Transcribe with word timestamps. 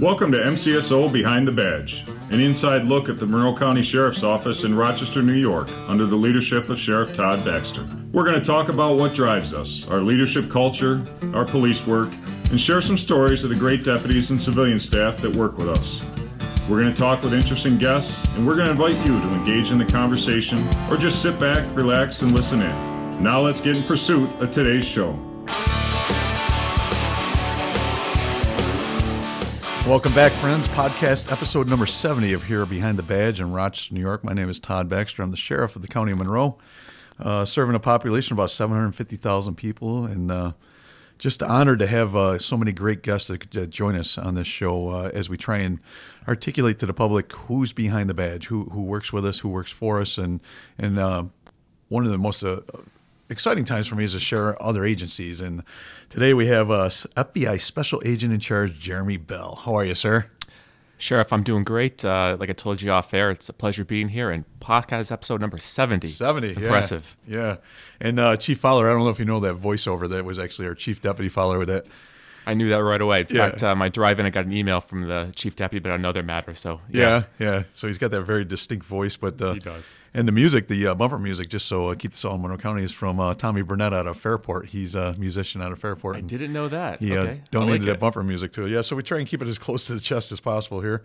Welcome 0.00 0.30
to 0.32 0.38
MCSO 0.38 1.10
Behind 1.10 1.48
the 1.48 1.52
Badge, 1.52 2.04
an 2.30 2.38
inside 2.38 2.84
look 2.84 3.08
at 3.08 3.18
the 3.18 3.26
Monroe 3.26 3.56
County 3.56 3.82
Sheriff's 3.82 4.22
Office 4.22 4.62
in 4.62 4.74
Rochester, 4.74 5.22
New 5.22 5.32
York, 5.32 5.70
under 5.88 6.04
the 6.04 6.16
leadership 6.16 6.68
of 6.68 6.78
Sheriff 6.78 7.14
Todd 7.14 7.42
Baxter. 7.46 7.86
We're 8.12 8.24
going 8.24 8.38
to 8.38 8.44
talk 8.44 8.68
about 8.68 8.98
what 8.98 9.14
drives 9.14 9.54
us, 9.54 9.88
our 9.88 10.00
leadership 10.02 10.50
culture, 10.50 11.02
our 11.32 11.46
police 11.46 11.86
work, 11.86 12.10
and 12.50 12.60
share 12.60 12.82
some 12.82 12.98
stories 12.98 13.42
of 13.42 13.48
the 13.48 13.56
great 13.56 13.84
deputies 13.84 14.28
and 14.28 14.38
civilian 14.38 14.78
staff 14.78 15.16
that 15.22 15.34
work 15.34 15.56
with 15.56 15.70
us. 15.70 16.04
We're 16.68 16.82
going 16.82 16.92
to 16.92 17.00
talk 17.00 17.22
with 17.22 17.32
interesting 17.32 17.78
guests, 17.78 18.22
and 18.36 18.46
we're 18.46 18.56
going 18.56 18.66
to 18.66 18.72
invite 18.72 18.98
you 18.98 19.18
to 19.18 19.28
engage 19.32 19.70
in 19.70 19.78
the 19.78 19.86
conversation 19.86 20.58
or 20.90 20.98
just 20.98 21.22
sit 21.22 21.38
back, 21.38 21.64
relax, 21.74 22.20
and 22.20 22.32
listen 22.32 22.60
in. 22.60 23.22
Now 23.22 23.40
let's 23.40 23.62
get 23.62 23.76
in 23.76 23.82
pursuit 23.84 24.28
of 24.42 24.52
today's 24.52 24.84
show. 24.84 25.18
Welcome 29.86 30.14
back, 30.14 30.32
friends. 30.32 30.66
Podcast 30.66 31.30
episode 31.30 31.68
number 31.68 31.86
70 31.86 32.32
of 32.32 32.42
Here 32.42 32.66
Behind 32.66 32.98
the 32.98 33.04
Badge 33.04 33.38
in 33.38 33.52
Rochester, 33.52 33.94
New 33.94 34.00
York. 34.00 34.24
My 34.24 34.32
name 34.32 34.50
is 34.50 34.58
Todd 34.58 34.88
Baxter. 34.88 35.22
I'm 35.22 35.30
the 35.30 35.36
sheriff 35.36 35.76
of 35.76 35.82
the 35.82 35.86
county 35.86 36.10
of 36.10 36.18
Monroe, 36.18 36.58
uh, 37.20 37.44
serving 37.44 37.76
a 37.76 37.78
population 37.78 38.32
of 38.32 38.38
about 38.40 38.50
750,000 38.50 39.54
people, 39.54 40.04
and 40.04 40.32
uh, 40.32 40.52
just 41.18 41.40
honored 41.40 41.78
to 41.78 41.86
have 41.86 42.16
uh, 42.16 42.36
so 42.40 42.56
many 42.56 42.72
great 42.72 43.02
guests 43.04 43.28
that 43.28 43.70
join 43.70 43.94
us 43.94 44.18
on 44.18 44.34
this 44.34 44.48
show 44.48 44.88
uh, 44.88 45.10
as 45.14 45.28
we 45.30 45.36
try 45.36 45.58
and 45.58 45.78
articulate 46.26 46.80
to 46.80 46.86
the 46.86 46.92
public 46.92 47.32
who's 47.32 47.72
behind 47.72 48.10
the 48.10 48.14
badge, 48.14 48.46
who 48.46 48.64
who 48.64 48.82
works 48.82 49.12
with 49.12 49.24
us, 49.24 49.38
who 49.38 49.48
works 49.48 49.70
for 49.70 50.00
us, 50.00 50.18
and 50.18 50.40
and 50.78 50.98
uh, 50.98 51.22
one 51.88 52.04
of 52.04 52.10
the 52.10 52.18
most 52.18 52.42
uh, 52.42 52.58
exciting 53.28 53.64
times 53.64 53.86
for 53.86 53.94
me 53.94 54.04
is 54.04 54.12
to 54.12 54.20
share 54.20 54.60
other 54.62 54.84
agencies. 54.84 55.40
And 55.40 55.62
today 56.08 56.34
we 56.34 56.46
have 56.48 56.70
uh, 56.70 56.88
FBI 56.88 57.60
Special 57.60 58.02
Agent 58.04 58.32
in 58.32 58.40
Charge 58.40 58.78
Jeremy 58.78 59.16
Bell. 59.16 59.60
How 59.64 59.74
are 59.74 59.84
you, 59.84 59.94
sir? 59.94 60.26
Sheriff, 60.98 61.32
I'm 61.32 61.42
doing 61.42 61.62
great. 61.62 62.04
Uh, 62.04 62.36
like 62.40 62.48
I 62.48 62.54
told 62.54 62.80
you 62.80 62.90
off 62.90 63.12
air, 63.12 63.30
it's 63.30 63.48
a 63.48 63.52
pleasure 63.52 63.84
being 63.84 64.08
here. 64.08 64.30
And 64.30 64.44
podcast 64.60 65.12
episode 65.12 65.40
number 65.40 65.58
70. 65.58 66.08
70. 66.08 66.48
It's 66.48 66.56
impressive. 66.56 67.16
Yeah. 67.26 67.36
yeah. 67.36 67.56
And 68.00 68.18
uh, 68.18 68.36
Chief 68.36 68.58
Fowler, 68.58 68.88
I 68.88 68.92
don't 68.92 69.00
know 69.00 69.10
if 69.10 69.18
you 69.18 69.26
know 69.26 69.40
that 69.40 69.56
voiceover 69.56 70.08
that 70.08 70.24
was 70.24 70.38
actually 70.38 70.68
our 70.68 70.74
Chief 70.74 71.02
Deputy 71.02 71.28
Fowler 71.28 71.58
with 71.58 71.68
that 71.68 71.86
I 72.46 72.54
knew 72.54 72.68
that 72.68 72.76
right 72.76 73.00
away. 73.00 73.20
In 73.28 73.36
yeah. 73.36 73.48
fact, 73.48 73.62
uh, 73.64 73.74
my 73.74 73.88
drive-in, 73.88 74.24
I 74.24 74.30
got 74.30 74.46
an 74.46 74.52
email 74.52 74.80
from 74.80 75.08
the 75.08 75.32
chief 75.34 75.56
deputy 75.56 75.78
about 75.78 75.98
another 75.98 76.22
matter. 76.22 76.54
So 76.54 76.80
yeah, 76.88 77.24
yeah. 77.38 77.50
yeah. 77.50 77.62
So 77.74 77.88
he's 77.88 77.98
got 77.98 78.12
that 78.12 78.22
very 78.22 78.44
distinct 78.44 78.86
voice, 78.86 79.16
but 79.16 79.42
uh, 79.42 79.54
he 79.54 79.58
does. 79.58 79.94
And 80.14 80.28
the 80.28 80.32
music, 80.32 80.68
the 80.68 80.86
uh, 80.86 80.94
bumper 80.94 81.18
music, 81.18 81.48
just 81.48 81.66
so 81.66 81.88
uh, 81.88 81.94
keep 81.96 82.12
this 82.12 82.24
all 82.24 82.36
in 82.36 82.42
Monroe 82.42 82.56
County, 82.56 82.84
is 82.84 82.92
from 82.92 83.18
uh, 83.18 83.34
Tommy 83.34 83.62
Burnett 83.62 83.92
out 83.92 84.06
of 84.06 84.16
Fairport. 84.16 84.70
He's 84.70 84.94
a 84.94 85.14
musician 85.18 85.60
out 85.60 85.72
of 85.72 85.80
Fairport. 85.80 86.16
I 86.16 86.20
didn't 86.20 86.52
know 86.52 86.68
that. 86.68 87.00
He 87.00 87.16
uh, 87.16 87.22
okay. 87.22 87.40
donated 87.50 87.82
like 87.82 87.86
that 87.90 88.00
bumper 88.00 88.22
music 88.22 88.52
to 88.52 88.66
it. 88.66 88.70
Yeah, 88.70 88.82
so 88.82 88.94
we 88.94 89.02
try 89.02 89.18
and 89.18 89.26
keep 89.26 89.42
it 89.42 89.48
as 89.48 89.58
close 89.66 89.86
to 89.86 89.94
the 89.94 90.00
chest 90.00 90.30
as 90.30 90.38
possible 90.38 90.80
here. 90.80 91.02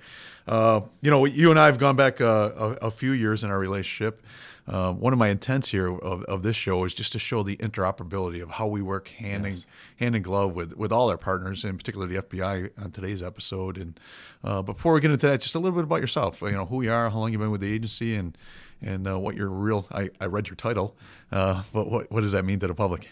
you 0.47 1.09
know, 1.09 1.25
you 1.25 1.49
and 1.49 1.59
I 1.59 1.65
have 1.65 1.79
gone 1.79 1.95
back 1.95 2.19
a, 2.19 2.77
a 2.81 2.91
few 2.91 3.11
years 3.11 3.43
in 3.43 3.49
our 3.49 3.59
relationship. 3.59 4.23
Uh, 4.67 4.93
one 4.93 5.11
of 5.11 5.19
my 5.19 5.29
intents 5.29 5.69
here 5.69 5.87
of, 5.87 6.23
of 6.23 6.43
this 6.43 6.55
show 6.55 6.83
is 6.85 6.93
just 6.93 7.11
to 7.13 7.19
show 7.19 7.43
the 7.43 7.57
interoperability 7.57 8.41
of 8.41 8.49
how 8.49 8.67
we 8.67 8.81
work 8.81 9.07
hand 9.09 9.45
yes. 9.45 9.65
in 9.97 10.05
hand 10.05 10.15
in 10.15 10.21
glove 10.21 10.53
with 10.53 10.77
with 10.77 10.91
all 10.91 11.09
our 11.09 11.17
partners, 11.17 11.65
in 11.65 11.77
particular 11.77 12.07
the 12.07 12.21
FBI 12.21 12.69
on 12.81 12.91
today's 12.91 13.23
episode. 13.23 13.77
And 13.77 13.99
uh, 14.43 14.61
before 14.61 14.93
we 14.93 15.01
get 15.01 15.11
into 15.11 15.27
that, 15.27 15.41
just 15.41 15.55
a 15.55 15.59
little 15.59 15.75
bit 15.75 15.83
about 15.83 16.01
yourself. 16.01 16.41
You 16.41 16.51
know 16.51 16.65
who 16.65 16.81
you 16.81 16.91
are, 16.91 17.09
how 17.09 17.17
long 17.17 17.31
you've 17.31 17.41
been 17.41 17.51
with 17.51 17.61
the 17.61 17.73
agency, 17.73 18.15
and 18.15 18.37
and 18.81 19.07
uh, 19.07 19.19
what 19.19 19.35
your 19.35 19.49
real. 19.49 19.87
I, 19.91 20.09
I 20.19 20.25
read 20.25 20.47
your 20.47 20.55
title, 20.55 20.95
uh, 21.31 21.63
but 21.73 21.89
what 21.89 22.11
what 22.11 22.21
does 22.21 22.33
that 22.33 22.45
mean 22.45 22.59
to 22.59 22.67
the 22.67 22.75
public? 22.75 23.09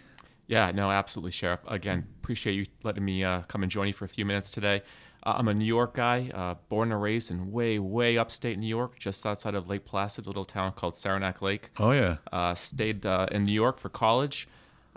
Yeah, 0.47 0.72
no, 0.72 0.89
absolutely, 0.89 1.31
Sheriff. 1.31 1.61
Again, 1.67 2.08
appreciate 2.22 2.53
you 2.53 2.66
letting 2.81 3.05
me 3.05 3.23
uh, 3.23 3.42
come 3.44 3.61
and 3.61 3.72
join 3.72 3.86
you 3.86 3.94
for 3.94 4.05
a 4.05 4.09
few 4.09 4.25
minutes 4.25 4.50
today. 4.50 4.81
Uh, 5.23 5.34
I'm 5.38 5.48
a 5.48 5.53
New 5.53 5.66
York 5.66 5.95
guy, 5.95 6.31
uh, 6.34 6.56
born 6.70 6.92
and 6.92 7.02
raised 7.02 7.30
in 7.30 7.52
way, 7.52 7.78
way 7.78 8.17
upstate 8.17 8.58
New 8.58 8.67
York, 8.67 8.98
just 8.98 9.26
outside 9.26 9.53
of 9.56 9.70
Lake 9.70 9.86
Placid, 9.86 10.26
a 10.26 10.30
little 10.30 10.45
town 10.45 10.72
called 10.72 10.95
Saranac 10.95 11.42
Lake. 11.42 11.70
Oh, 11.78 11.92
yeah. 11.92 12.17
Uh, 12.32 12.55
stayed 12.55 13.05
uh, 13.05 13.27
in 13.32 13.43
New 13.43 13.54
York 13.54 13.80
for 13.80 13.89
college. 13.89 14.48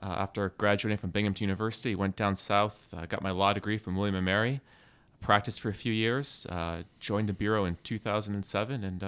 Uh, 0.00 0.16
after 0.19 0.48
graduating 0.58 0.98
from 0.98 1.10
Binghamton 1.10 1.44
University, 1.44 1.94
went 1.94 2.16
down 2.16 2.34
south, 2.34 2.92
uh, 2.96 3.06
got 3.06 3.22
my 3.22 3.30
law 3.30 3.52
degree 3.52 3.78
from 3.78 3.96
William 3.96 4.24
& 4.24 4.24
Mary, 4.24 4.60
practiced 5.20 5.60
for 5.60 5.69
a 5.69 5.74
few 5.74 5.92
years, 5.92 6.46
joined 6.98 7.28
the 7.28 7.32
Bureau 7.32 7.64
in 7.64 7.76
2007, 7.84 8.82
and 8.82 8.98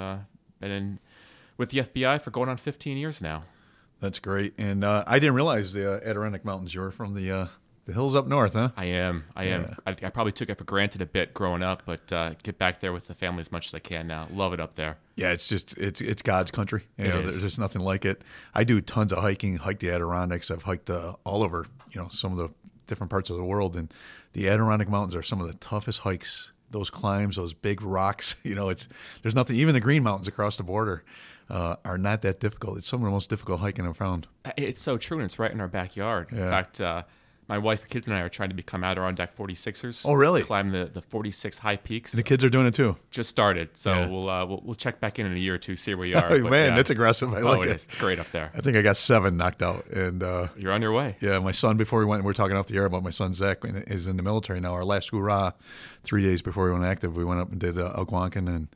been 0.61 0.71
in 0.71 0.99
with 1.57 1.71
the 1.71 1.81
FBI 1.81 2.21
for 2.21 2.31
going 2.31 2.49
on 2.49 2.57
15 2.57 2.97
years 2.97 3.21
now. 3.21 3.43
That's 4.01 4.21
great. 4.21 4.55
And 4.57 4.85
I 4.85 5.19
didn't 5.19 5.35
realize 5.35 5.73
the 5.73 6.01
Adirondack 6.07 6.45
Mountains, 6.45 6.75
you 6.75 6.81
were 6.81 6.93
from 6.93 7.15
the 7.15 7.49
the 7.87 7.93
hills 7.93 8.17
up 8.17 8.27
north, 8.27 8.55
huh? 8.55 8.71
I 8.77 8.87
am. 8.87 9.25
I 9.37 9.45
am. 9.45 9.63
Yeah. 9.63 9.75
I, 9.87 9.91
I, 9.91 10.11
probably 10.11 10.33
took 10.33 10.49
it 10.49 10.57
for 10.57 10.65
granted 10.65 11.03
a 11.03 11.07
bit 11.07 11.35
growing 11.35 11.63
up, 11.63 11.83
but 11.85 12.11
uh, 12.13 12.35
get 12.43 12.59
back 12.59 12.81
there 12.81 12.93
with 12.93 13.07
the 13.07 13.15
family 13.15 13.41
as 13.41 13.53
much 13.53 13.67
as 13.67 13.75
I 13.75 13.79
can 13.79 14.07
now. 14.07 14.27
Love 14.33 14.55
it 14.55 14.61
up 14.61 14.75
there. 14.75 14.97
Yeah, 15.17 15.33
it's 15.33 15.49
just 15.49 15.77
it's 15.77 16.01
it's 16.01 16.23
God's 16.23 16.51
country. 16.51 16.85
You 16.97 17.05
it 17.05 17.09
know, 17.09 17.23
there's 17.23 17.41
just 17.41 17.59
nothing 17.59 17.83
like 17.83 18.05
it. 18.05 18.23
I 18.55 18.65
do 18.65 18.81
tons 18.81 19.13
of 19.13 19.19
hiking. 19.19 19.57
Hike 19.57 19.81
the 19.81 19.91
Adirondacks. 19.91 20.51
I've 20.51 20.63
hiked 20.63 20.89
uh, 20.89 21.17
all 21.25 21.43
over. 21.43 21.67
You 21.91 22.01
know, 22.01 22.09
some 22.09 22.33
of 22.33 22.39
the 22.39 22.55
different 22.87 23.11
parts 23.11 23.29
of 23.29 23.37
the 23.37 23.45
world, 23.45 23.77
and 23.77 23.93
the 24.33 24.49
Adirondack 24.49 24.89
Mountains 24.89 25.15
are 25.15 25.23
some 25.23 25.41
of 25.41 25.47
the 25.47 25.55
toughest 25.55 26.01
hikes. 26.01 26.53
Those 26.71 26.91
climbs, 26.91 27.37
those 27.37 27.53
big 27.53 27.83
rocks. 27.83 28.37
You 28.45 28.55
know, 28.55 28.71
it's 28.71 28.89
there's 29.23 29.35
nothing. 29.35 29.57
Even 29.57 29.75
the 29.75 29.81
Green 29.81 30.03
Mountains 30.03 30.29
across 30.29 30.57
the 30.57 30.65
border. 30.65 31.05
Uh, 31.51 31.77
are 31.85 31.99
not 31.99 32.23
that 32.23 32.41
difficult. 32.41 32.79
It's 32.79 32.89
some 32.89 33.01
of 33.01 33.05
the 33.05 33.11
most 33.11 33.29
difficult 33.29 33.61
hiking 33.61 33.87
I've 33.87 33.99
found. 33.99 34.27
It's 34.57 34.81
so 34.81 34.97
true, 34.97 35.19
and 35.19 35.27
it's 35.27 35.39
right 35.39 35.53
in 35.53 35.61
our 35.61 35.69
backyard. 35.69 36.29
Yeah. 36.33 36.45
In 36.45 36.49
fact, 36.49 36.81
uh, 36.81 37.03
my 37.49 37.59
wife 37.59 37.83
and 37.83 37.91
kids 37.91 38.07
and 38.07 38.17
I 38.17 38.21
are 38.21 38.29
trying 38.29 38.49
to 38.49 38.55
become 38.55 38.83
Adirondack 38.83 39.37
46ers. 39.37 40.07
Oh, 40.07 40.15
really? 40.15 40.43
Climb 40.43 40.71
the, 40.71 40.91
the 40.93 41.03
46 41.03 41.59
high 41.59 41.77
peaks. 41.77 42.13
The 42.13 42.23
kids 42.23 42.43
are 42.43 42.49
doing 42.49 42.67
it 42.67 42.75
too. 42.75 42.97
Just 43.11 43.29
started, 43.29 43.77
so 43.77 43.93
yeah. 43.93 44.07
we'll, 44.07 44.31
uh, 44.31 44.47
we'll 44.47 44.63
we'll 44.65 44.75
check 44.75 45.01
back 45.01 45.19
in 45.19 45.27
in 45.27 45.33
a 45.33 45.39
year 45.39 45.55
or 45.55 45.59
two, 45.59 45.77
see 45.77 45.95
where 45.95 46.09
we 46.09 46.15
are. 46.15 46.29
But, 46.29 46.51
man, 46.51 46.75
yeah. 46.75 46.81
it's 46.81 46.91
aggressive. 46.91 47.35
I 47.35 47.41
oh, 47.41 47.59
like 47.59 47.67
it. 47.67 47.75
Is. 47.75 47.85
It's 47.85 47.97
great 47.97 48.19
up 48.19 48.31
there. 48.31 48.51
I 48.55 48.61
think 48.61 48.77
I 48.77 48.83
got 48.83 48.97
seven 48.97 49.37
knocked 49.37 49.63
out, 49.63 49.87
and 49.89 50.23
uh, 50.23 50.49
you're 50.57 50.73
on 50.73 50.83
your 50.83 50.93
way. 50.93 51.17
Yeah, 51.21 51.39
my 51.39 51.53
son. 51.53 51.77
Before 51.77 51.99
we 51.99 52.07
went, 52.07 52.23
we 52.23 52.27
were 52.27 52.35
talking 52.35 52.57
off 52.57 52.67
the 52.67 52.77
air 52.77 52.87
about 52.87 53.03
my 53.03 53.11
son 53.11 53.35
Zach 53.35 53.59
is 53.65 54.07
in 54.07 54.17
the 54.17 54.23
military 54.23 54.61
now. 54.61 54.73
Our 54.73 54.85
last 54.85 55.11
hoorah, 55.11 55.55
three 56.03 56.23
days 56.23 56.41
before 56.41 56.65
we 56.67 56.73
went 56.73 56.85
active, 56.85 57.17
we 57.17 57.25
went 57.25 57.41
up 57.41 57.51
and 57.51 57.61
did 57.61 57.79
uh, 57.79 57.93
Algonquin 57.97 58.49
and 58.49 58.69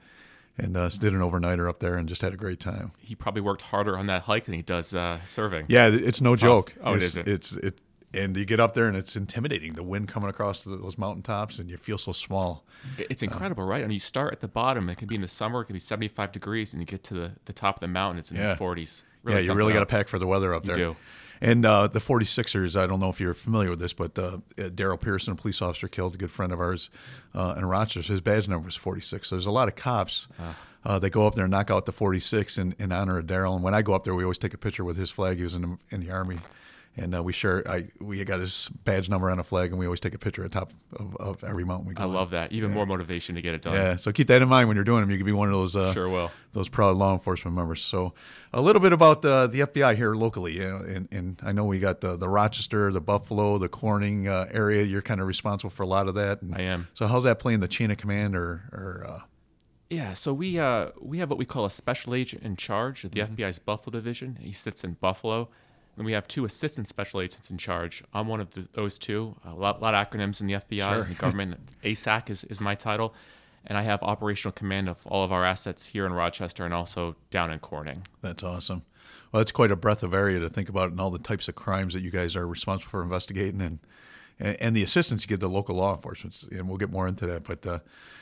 and 0.59 0.77
uh, 0.77 0.89
did 0.89 1.13
an 1.13 1.21
overnighter 1.21 1.69
up 1.69 1.79
there 1.79 1.97
and 1.97 2.09
just 2.09 2.21
had 2.21 2.35
a 2.35 2.37
great 2.37 2.59
time. 2.59 2.91
He 2.99 3.15
probably 3.15 3.43
worked 3.43 3.63
harder 3.63 3.97
on 3.97 4.07
that 4.07 4.23
hike 4.23 4.45
than 4.45 4.55
he 4.55 4.63
does 4.63 4.93
uh, 4.95 5.25
serving. 5.25 5.67
Yeah, 5.69 5.87
it's 5.87 6.21
no 6.21 6.35
joke. 6.35 6.75
Oh, 6.83 6.95
it's, 6.95 7.05
it 7.05 7.07
isn't. 7.07 7.29
It's 7.29 7.53
it 7.53 7.81
and 8.15 8.37
you 8.37 8.45
get 8.45 8.59
up 8.61 8.75
there 8.75 8.87
and 8.87 8.97
it's 8.97 9.17
intimidating 9.17 9.75
the 9.75 9.83
wind 9.83 10.09
coming 10.09 10.31
across 10.31 10.65
the, 10.65 10.77
those 10.77 10.97
mountaintops 10.97 11.59
and 11.59 11.71
you 11.71 11.77
feel 11.77 11.99
so 11.99 12.13
small. 12.13 12.65
It's 12.97 13.23
incredible 13.23 13.65
uh, 13.65 13.67
right 13.67 13.83
and 13.83 13.93
you 13.93 13.99
start 13.99 14.33
at 14.33 14.41
the 14.41 14.49
bottom 14.49 14.89
it 14.89 14.99
can 14.99 15.09
be 15.09 15.17
in 15.17 15.21
the 15.21 15.29
summer 15.29 15.63
it 15.63 15.67
can 15.67 15.75
be 15.75 15.81
75 15.81 16.33
degrees 16.33 16.73
and 16.73 16.81
you 16.81 16.87
get 16.87 17.03
to 17.05 17.15
the, 17.15 17.33
the 17.45 17.53
top 17.53 17.77
of 17.77 17.81
the 17.81 17.89
mountain 17.89 18.19
it's 18.19 18.31
in 18.31 18.37
yeah. 18.37 18.53
its 18.53 18.61
40s 18.61 19.03
really 19.23 19.41
yeah 19.41 19.45
you 19.45 19.55
really 19.55 19.73
got 19.73 19.81
to 19.81 19.87
pack 19.87 20.09
for 20.09 20.19
the 20.19 20.27
weather 20.27 20.55
up 20.55 20.65
you 20.65 20.75
there. 20.75 20.85
do. 20.85 20.97
and 21.41 21.67
uh, 21.67 21.89
the 21.89 21.99
46ers 21.99 22.81
i 22.81 22.87
don't 22.87 23.01
know 23.01 23.09
if 23.09 23.21
you're 23.21 23.35
familiar 23.35 23.71
with 23.71 23.81
this 23.81 23.93
but 23.93 24.17
uh, 24.17 24.39
daryl 24.57 24.99
pierson 24.99 25.33
a 25.33 25.37
police 25.37 25.61
officer 25.61 25.89
killed 25.89 26.15
a 26.15 26.19
good 26.19 26.31
friend 26.31 26.53
of 26.53 26.61
ours 26.61 26.89
uh, 27.35 27.57
in 27.59 27.65
rochester. 27.65 28.13
His 28.13 28.21
badge 28.21 28.47
number 28.47 28.67
was 28.67 28.77
46 28.77 29.29
so 29.29 29.35
there's 29.35 29.47
a 29.47 29.51
lot 29.51 29.67
of 29.67 29.75
cops 29.75 30.29
uh, 30.85 31.01
they 31.01 31.11
go 31.11 31.27
up 31.27 31.35
there 31.35 31.45
and 31.45 31.51
knock 31.51 31.71
out 31.71 31.85
the 31.85 31.93
46 31.93 32.59
in, 32.59 32.77
in 32.79 32.93
honor 32.93 33.19
of 33.19 33.27
daryl 33.27 33.57
and 33.57 33.65
when 33.65 33.75
i 33.75 33.83
go 33.83 33.93
up 33.93 34.05
there 34.05 34.15
we 34.15 34.23
always 34.23 34.39
take 34.39 34.55
a 34.55 34.59
picture 34.59 34.85
with 34.85 34.97
his 34.97 35.11
flag. 35.11 35.39
He 35.39 35.43
was 35.43 35.55
in 35.55 35.63
the, 35.63 35.79
in 35.91 36.01
the 36.01 36.13
army 36.13 36.39
and 36.97 37.15
uh, 37.15 37.23
we 37.23 37.33
share. 37.33 37.69
I 37.69 37.89
we 38.01 38.23
got 38.25 38.41
his 38.41 38.69
badge 38.85 39.09
number 39.09 39.31
on 39.31 39.39
a 39.39 39.45
flag, 39.45 39.71
and 39.71 39.79
we 39.79 39.87
always 39.87 40.01
take 40.01 40.15
a 40.15 40.19
picture 40.19 40.45
at 40.45 40.53
top 40.53 40.71
of, 40.95 41.17
of 41.17 41.45
every 41.45 41.65
mountain 41.65 41.89
we 41.89 41.95
go. 41.95 42.03
I 42.03 42.07
love 42.07 42.29
on. 42.29 42.33
that. 42.33 42.53
Even 42.53 42.71
yeah. 42.71 42.77
more 42.77 42.87
motivation 42.87 43.35
to 43.37 43.43
get 43.43 43.55
it 43.55 43.63
done. 43.63 43.75
Yeah. 43.75 43.97
So 43.97 44.13
keep 44.13 44.27
that 44.29 44.43
in 44.43 44.49
mind 44.49 44.69
when 44.69 44.77
you're 44.77 44.85
doing 44.85 45.01
them. 45.01 45.11
You 45.11 45.17
can 45.17 45.27
be 45.27 45.33
one 45.33 45.49
of 45.49 45.55
those. 45.55 45.77
Uh, 45.77 45.93
sure 45.93 46.09
will. 46.09 46.31
Those 46.53 46.69
proud 46.69 46.97
law 46.97 47.13
enforcement 47.13 47.57
members. 47.57 47.83
So 47.83 48.15
a 48.53 48.61
little 48.61 48.81
bit 48.81 48.93
about 48.93 49.25
uh, 49.25 49.47
the 49.47 49.61
FBI 49.61 49.97
here 49.97 50.15
locally. 50.15 50.55
You 50.55 50.69
know, 50.69 50.77
and, 50.77 51.09
and 51.13 51.41
I 51.45 51.53
know 51.53 51.65
we 51.65 51.79
got 51.79 52.01
the 52.01 52.17
the 52.17 52.29
Rochester, 52.29 52.93
the 52.93 53.01
Buffalo, 53.01 53.59
the 53.59 53.69
Corning 53.69 54.29
uh, 54.29 54.47
area. 54.51 54.83
You're 54.83 55.03
kind 55.03 55.21
of 55.21 55.27
responsible 55.27 55.71
for 55.71 55.83
a 55.83 55.87
lot 55.89 56.09
of 56.09 56.15
that. 56.15 56.43
And 56.43 56.55
I 56.55 56.63
am. 56.63 56.89
So 56.95 57.07
how's 57.07 57.25
that 57.25 57.39
playing 57.39 57.61
the 57.61 57.69
chain 57.69 57.91
of 57.91 57.99
command 57.99 58.35
or 58.35 58.63
or 58.73 59.07
uh, 59.09 59.21
yeah, 59.91 60.13
so 60.13 60.35
we 60.35 60.59
uh, 60.59 60.91
we 61.01 61.19
have 61.19 61.31
what 61.31 61.39
we 61.39 61.47
call 61.47 61.65
a 61.65 61.71
special 61.71 62.15
agent 62.15 62.43
in 62.43 62.57
charge 62.57 63.05
of 63.05 63.13
the 63.13 63.21
mm-hmm. 63.21 63.35
FBI's 63.35 63.59
Buffalo 63.59 63.93
division. 63.93 64.37
He 64.41 64.53
sits 64.53 64.85
in 64.85 64.95
Buffalo. 64.95 65.49
And 65.99 66.07
we 66.07 66.13
have 66.13 66.29
two 66.29 66.45
assistant 66.45 66.87
special 66.87 67.21
agents 67.21 67.51
in 67.51 67.59
charge. 67.59 68.05
I'm 68.15 68.29
one 68.29 68.41
of 68.41 68.51
the, 68.55 68.69
those 68.73 68.99
two. 68.99 69.35
A 69.45 69.53
lot, 69.53 69.83
lot, 69.83 69.95
of 69.95 70.09
acronyms 70.09 70.41
in 70.41 70.47
the 70.47 70.55
FBI 70.55 70.93
sure. 70.93 71.03
and 71.03 71.11
the 71.11 71.19
government. 71.19 71.59
ASAC 71.85 72.31
is, 72.31 72.45
is 72.45 72.61
my 72.61 72.77
title. 72.77 73.15
And 73.67 73.77
I 73.77 73.83
have 73.83 74.01
operational 74.03 74.53
command 74.53 74.89
of 74.89 75.05
all 75.07 75.25
of 75.25 75.33
our 75.33 75.45
assets 75.45 75.89
here 75.89 76.07
in 76.07 76.13
Rochester 76.13 76.65
and 76.65 76.73
also 76.73 77.17
down 77.31 77.51
in 77.51 77.59
Corning. 77.59 78.05
That's 78.23 78.45
awesome. 78.45 78.83
Well, 79.33 79.41
that's 79.41 79.51
quite 79.51 79.73
a 79.73 79.77
breadth 79.77 80.05
of 80.05 80.15
area 80.15 80.39
to 80.39 80.49
think 80.49 80.69
about 80.69 80.93
and 80.93 81.01
all 81.01 81.11
the 81.11 81.19
types 81.19 81.49
of 81.49 81.57
crimes 81.57 81.95
that 81.95 82.01
you 82.01 82.11
guys 82.11 82.37
are 82.37 82.47
responsible 82.47 82.91
for 82.91 83.03
investigating 83.03 83.61
and 83.61 83.81
and, 84.41 84.77
the 84.77 84.83
assistance 84.83 85.25
you 85.25 85.29
give 85.29 85.41
to 85.41 85.49
local 85.49 85.75
law 85.75 85.95
enforcement. 85.95 86.45
And 86.53 86.69
we'll 86.69 86.77
get 86.77 86.91
more 86.91 87.09
into 87.09 87.27
that. 87.27 87.45
But, 87.45 87.67
uh, 87.67 87.81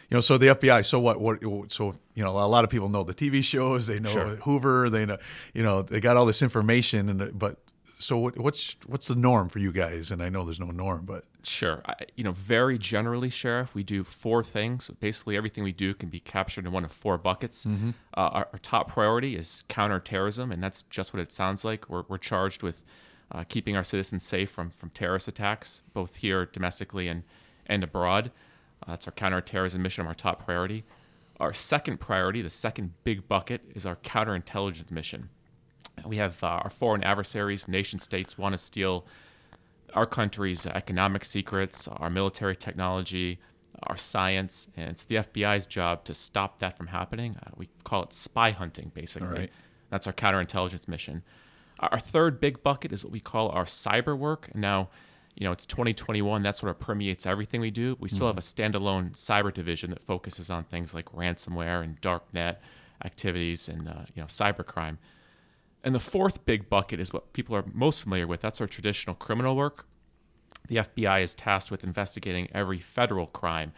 you 0.08 0.17
know, 0.17 0.20
so 0.20 0.38
the 0.38 0.46
FBI, 0.46 0.84
so 0.84 0.99
what, 0.99 1.20
what, 1.20 1.43
so, 1.72 1.94
you 2.14 2.25
know, 2.25 2.31
a 2.31 2.49
lot 2.49 2.64
of 2.64 2.70
people 2.70 2.88
know 2.88 3.05
the 3.05 3.14
TV 3.14 3.44
shows, 3.44 3.87
they 3.87 3.99
know 3.99 4.11
sure. 4.11 4.37
Hoover, 4.37 4.88
they 4.88 5.05
know, 5.05 5.19
you 5.52 5.62
know, 5.62 5.82
they 5.82 6.00
got 6.00 6.17
all 6.17 6.25
this 6.25 6.43
information 6.43 7.08
and, 7.11 7.38
but 7.38 7.58
so 7.98 8.19
what, 8.19 8.38
what's 8.38 8.76
what's 8.87 9.08
the 9.08 9.14
norm 9.14 9.48
for 9.48 9.58
you 9.58 9.72
guys? 9.72 10.10
And 10.10 10.22
I 10.22 10.28
know 10.28 10.44
there's 10.44 10.60
no 10.60 10.70
norm, 10.70 11.04
but 11.04 11.25
Sure. 11.46 11.81
I, 11.87 11.94
you 12.16 12.25
know, 12.25 12.32
very 12.32 12.76
generally, 12.76 13.31
Sheriff, 13.31 13.72
we 13.72 13.84
do 13.84 14.02
four 14.02 14.43
things. 14.43 14.90
Basically, 14.98 15.37
everything 15.37 15.62
we 15.62 15.70
do 15.72 15.94
can 15.94 16.08
be 16.08 16.19
captured 16.19 16.66
in 16.66 16.72
one 16.72 16.84
of 16.84 16.90
four 16.90 17.19
buckets. 17.19 17.64
Uh, 17.66 17.70
our, 18.16 18.48
our 18.52 18.58
top 18.58 18.88
priority 18.88 19.37
is 19.37 19.62
counterterrorism, 19.69 20.50
and 20.50 20.60
that's 20.60 20.82
just 20.84 21.14
what 21.14 21.20
it 21.20 21.31
sounds 21.31 21.64
like. 21.64 21.88
We're, 21.88 22.02
we're 22.08 22.19
charged 22.19 22.64
with 22.64 22.84
uh, 23.31 23.44
keeping 23.44 23.76
our 23.76 23.84
citizens 23.84 24.25
safe 24.26 24.50
from, 24.50 24.70
from 24.70 24.90
terrorist 24.90 25.28
attacks, 25.28 25.82
both 25.94 26.16
here 26.16 26.46
domestically 26.46 27.06
and, 27.06 27.22
and 27.66 27.84
abroad. 27.84 28.32
Uh, 28.82 28.90
that's 28.90 29.06
our 29.06 29.12
counterterrorism 29.12 29.81
mission, 29.81 30.04
our 30.06 30.14
top 30.14 30.44
priority. 30.44 30.84
Our 31.38 31.52
second 31.52 32.00
priority, 32.00 32.43
the 32.43 32.50
second 32.50 32.94
big 33.04 33.28
bucket, 33.28 33.60
is 33.72 33.87
our 33.87 33.96
counterintelligence 33.96 34.90
mission. 34.90 35.28
We 36.06 36.17
have 36.17 36.43
uh, 36.43 36.47
our 36.64 36.70
foreign 36.70 37.03
adversaries, 37.03 37.69
nation 37.69 37.99
states, 37.99 38.38
want 38.38 38.53
to 38.53 38.58
steal 38.58 39.06
our 39.94 40.06
country's 40.06 40.67
economic 40.67 41.25
secrets, 41.25 41.88
our 41.88 42.11
military 42.11 42.56
technology, 42.56 43.38
our 43.85 43.97
science, 43.97 44.69
and 44.76 44.91
it's 44.91 45.05
the 45.05 45.17
FBI's 45.17 45.67
job 45.67 46.05
to 46.05 46.14
stop 46.14 46.58
that 46.58 46.76
from 46.76 46.88
happening. 46.88 47.37
Uh, 47.43 47.50
we 47.56 47.69
call 47.85 48.03
it 48.03 48.12
spy 48.12 48.50
hunting, 48.50 48.91
basically. 48.94 49.29
right. 49.29 49.50
That's 49.91 50.06
our 50.06 50.12
counterintelligence 50.12 50.88
mission. 50.88 51.23
Our 51.79 51.99
third 51.99 52.41
big 52.41 52.62
bucket 52.62 52.93
is 52.93 53.05
what 53.05 53.12
we 53.12 53.20
call 53.20 53.50
our 53.50 53.64
cyber 53.64 54.17
work. 54.19 54.55
Now, 54.55 54.88
you 55.37 55.44
know, 55.44 55.53
it's 55.53 55.67
2021. 55.67 56.43
That 56.43 56.56
sort 56.56 56.70
of 56.70 56.81
permeates 56.81 57.26
everything 57.26 57.61
we 57.61 57.70
do. 57.70 57.97
We 58.00 58.08
still 58.08 58.26
have 58.26 58.38
a 58.38 58.41
standalone 58.41 59.12
cyber 59.12 59.53
division 59.53 59.91
that 59.91 60.03
focuses 60.03 60.49
on 60.50 60.64
things 60.64 60.94
like 60.94 61.12
ransomware 61.12 61.85
and 61.85 62.00
darknet 62.00 62.56
activities 63.05 63.69
and 63.69 63.88
uh, 63.88 64.05
you 64.14 64.23
know 64.23 64.26
cybercrime. 64.26 64.97
And 65.86 65.94
the 65.94 66.00
fourth 66.00 66.44
big 66.44 66.68
bucket 66.68 66.98
is 66.98 67.12
what 67.12 67.32
people 67.32 67.54
are 67.54 67.64
most 67.72 68.02
familiar 68.02 68.26
with. 68.26 68.40
That's 68.40 68.60
our 68.60 68.66
traditional 68.66 69.14
criminal 69.14 69.54
work. 69.54 69.86
The 70.66 70.78
FBI 70.78 71.22
is 71.22 71.36
tasked 71.36 71.70
with 71.70 71.84
investigating 71.84 72.48
every 72.52 72.80
federal 72.80 73.28
crime 73.28 73.72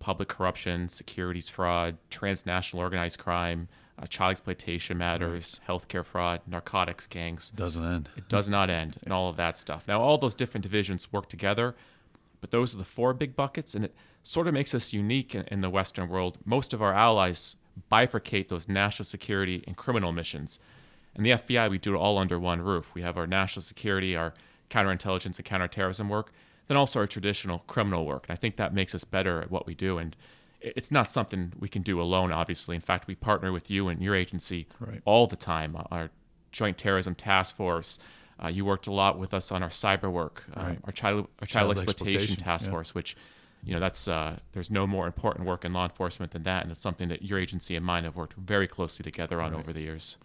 public 0.00 0.28
corruption, 0.28 0.88
securities 0.88 1.48
fraud, 1.48 1.96
transnational 2.10 2.82
organized 2.82 3.18
crime, 3.18 3.68
uh, 3.98 4.06
child 4.06 4.32
exploitation 4.32 4.98
matters, 4.98 5.60
healthcare 5.66 6.04
fraud, 6.04 6.40
narcotics 6.48 7.06
gangs. 7.06 7.50
doesn't 7.50 7.84
end. 7.84 8.08
It 8.16 8.28
does 8.28 8.48
not 8.48 8.68
end, 8.68 8.98
and 9.04 9.12
all 9.12 9.30
of 9.30 9.36
that 9.36 9.56
stuff. 9.56 9.86
Now, 9.86 10.00
all 10.00 10.18
those 10.18 10.34
different 10.34 10.64
divisions 10.64 11.12
work 11.12 11.28
together, 11.28 11.76
but 12.40 12.50
those 12.50 12.74
are 12.74 12.78
the 12.78 12.84
four 12.84 13.14
big 13.14 13.36
buckets, 13.36 13.74
and 13.74 13.84
it 13.84 13.94
sort 14.24 14.48
of 14.48 14.52
makes 14.52 14.74
us 14.74 14.92
unique 14.92 15.34
in, 15.34 15.44
in 15.44 15.60
the 15.60 15.70
Western 15.70 16.08
world. 16.08 16.38
Most 16.44 16.74
of 16.74 16.82
our 16.82 16.92
allies 16.92 17.56
bifurcate 17.90 18.48
those 18.48 18.68
national 18.68 19.04
security 19.04 19.62
and 19.66 19.76
criminal 19.76 20.10
missions. 20.10 20.58
In 21.16 21.22
the 21.24 21.30
FBI, 21.30 21.70
we 21.70 21.78
do 21.78 21.94
it 21.94 21.98
all 21.98 22.18
under 22.18 22.38
one 22.38 22.60
roof. 22.60 22.92
We 22.94 23.02
have 23.02 23.16
our 23.16 23.26
national 23.26 23.62
security, 23.62 24.14
our 24.14 24.34
counterintelligence 24.70 25.36
and 25.36 25.44
counterterrorism 25.44 26.08
work, 26.08 26.30
then 26.68 26.76
also 26.76 27.00
our 27.00 27.06
traditional 27.06 27.60
criminal 27.60 28.04
work. 28.04 28.26
And 28.28 28.34
I 28.34 28.36
think 28.36 28.56
that 28.56 28.74
makes 28.74 28.94
us 28.94 29.04
better 29.04 29.40
at 29.40 29.50
what 29.50 29.66
we 29.66 29.74
do. 29.74 29.96
And 29.98 30.14
it's 30.60 30.90
not 30.90 31.10
something 31.10 31.54
we 31.58 31.68
can 31.68 31.82
do 31.82 32.00
alone, 32.00 32.32
obviously. 32.32 32.74
In 32.74 32.82
fact, 32.82 33.06
we 33.06 33.14
partner 33.14 33.50
with 33.50 33.70
you 33.70 33.88
and 33.88 34.02
your 34.02 34.14
agency 34.14 34.66
Right. 34.78 35.00
all 35.04 35.26
the 35.26 35.36
time. 35.36 35.76
Our 35.90 36.10
Joint 36.52 36.76
Terrorism 36.76 37.14
Task 37.14 37.56
Force. 37.56 37.98
Uh, 38.42 38.48
you 38.48 38.66
worked 38.66 38.86
a 38.86 38.92
lot 38.92 39.18
with 39.18 39.32
us 39.32 39.50
on 39.50 39.62
our 39.62 39.70
cyber 39.70 40.12
work, 40.12 40.44
um, 40.54 40.76
our 40.84 40.92
child, 40.92 41.28
our 41.40 41.46
Child 41.46 41.76
child, 41.76 41.88
exploitation, 41.88 42.14
exploitation, 42.16 42.36
task 42.36 42.66
yeah. 42.66 42.70
force, 42.72 42.94
which, 42.94 43.16
you 43.64 43.72
know, 43.72 43.80
that's 43.80 44.08
uh, 44.08 44.38
there's 44.52 44.70
no 44.70 44.86
more 44.86 45.06
important 45.06 45.46
work 45.46 45.64
in 45.64 45.72
law 45.72 45.84
enforcement 45.84 46.32
than 46.32 46.42
that, 46.42 46.62
and 46.62 46.70
it's 46.70 46.82
something 46.82 47.08
that 47.08 47.22
your 47.22 47.38
agency 47.38 47.76
and 47.76 47.86
mine 47.86 48.04
have 48.04 48.14
worked 48.14 48.34
very 48.34 48.68
closely 48.68 49.02
together 49.02 49.40
on 49.40 49.54
over 49.54 49.72
the 49.72 49.80
years. 49.80 50.18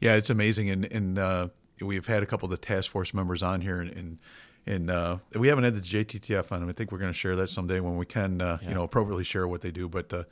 Yeah, 0.00 0.16
it's 0.16 0.30
amazing, 0.30 0.70
and 0.70 0.84
and 0.86 1.18
uh, 1.18 1.48
we've 1.80 2.06
had 2.06 2.22
a 2.22 2.26
couple 2.26 2.46
of 2.46 2.50
the 2.50 2.56
task 2.56 2.90
force 2.90 3.14
members 3.14 3.42
on 3.42 3.60
here, 3.60 3.80
and 3.80 3.90
and, 3.90 4.18
and 4.66 4.90
uh, 4.90 5.18
we 5.34 5.48
haven't 5.48 5.64
had 5.64 5.74
the 5.74 5.80
JTTF 5.80 6.52
on. 6.52 6.60
Them. 6.60 6.68
I 6.68 6.72
think 6.72 6.92
we're 6.92 6.98
going 6.98 7.12
to 7.12 7.18
share 7.18 7.36
that 7.36 7.50
someday 7.50 7.80
when 7.80 7.96
we 7.96 8.06
can, 8.06 8.40
uh, 8.40 8.58
you 8.62 8.74
know, 8.74 8.82
appropriately 8.82 9.24
share 9.24 9.46
what 9.46 9.60
they 9.60 9.70
do. 9.70 9.88
But 9.88 10.12
uh, 10.12 10.24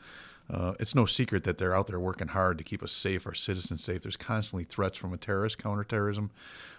uh, 0.51 0.75
it's 0.81 0.95
no 0.95 1.07
secret 1.07 1.45
that 1.45 1.59
they're 1.59 1.75
out 1.75 1.87
there 1.87 2.01
working 2.01 2.29
hard 2.29 2.59
to 2.59 2.65
keep 2.65 2.83
us 2.83 2.93
safe, 2.93 3.27
our 3.27 3.35
citizens 3.35 3.83
safe. 3.83 4.03
There's 4.03 4.17
constantly 4.17 4.65
threats 4.65 4.99
from 4.99 5.13
a 5.13 5.17
terrorist. 5.17 5.59
Counterterrorism 5.59 6.31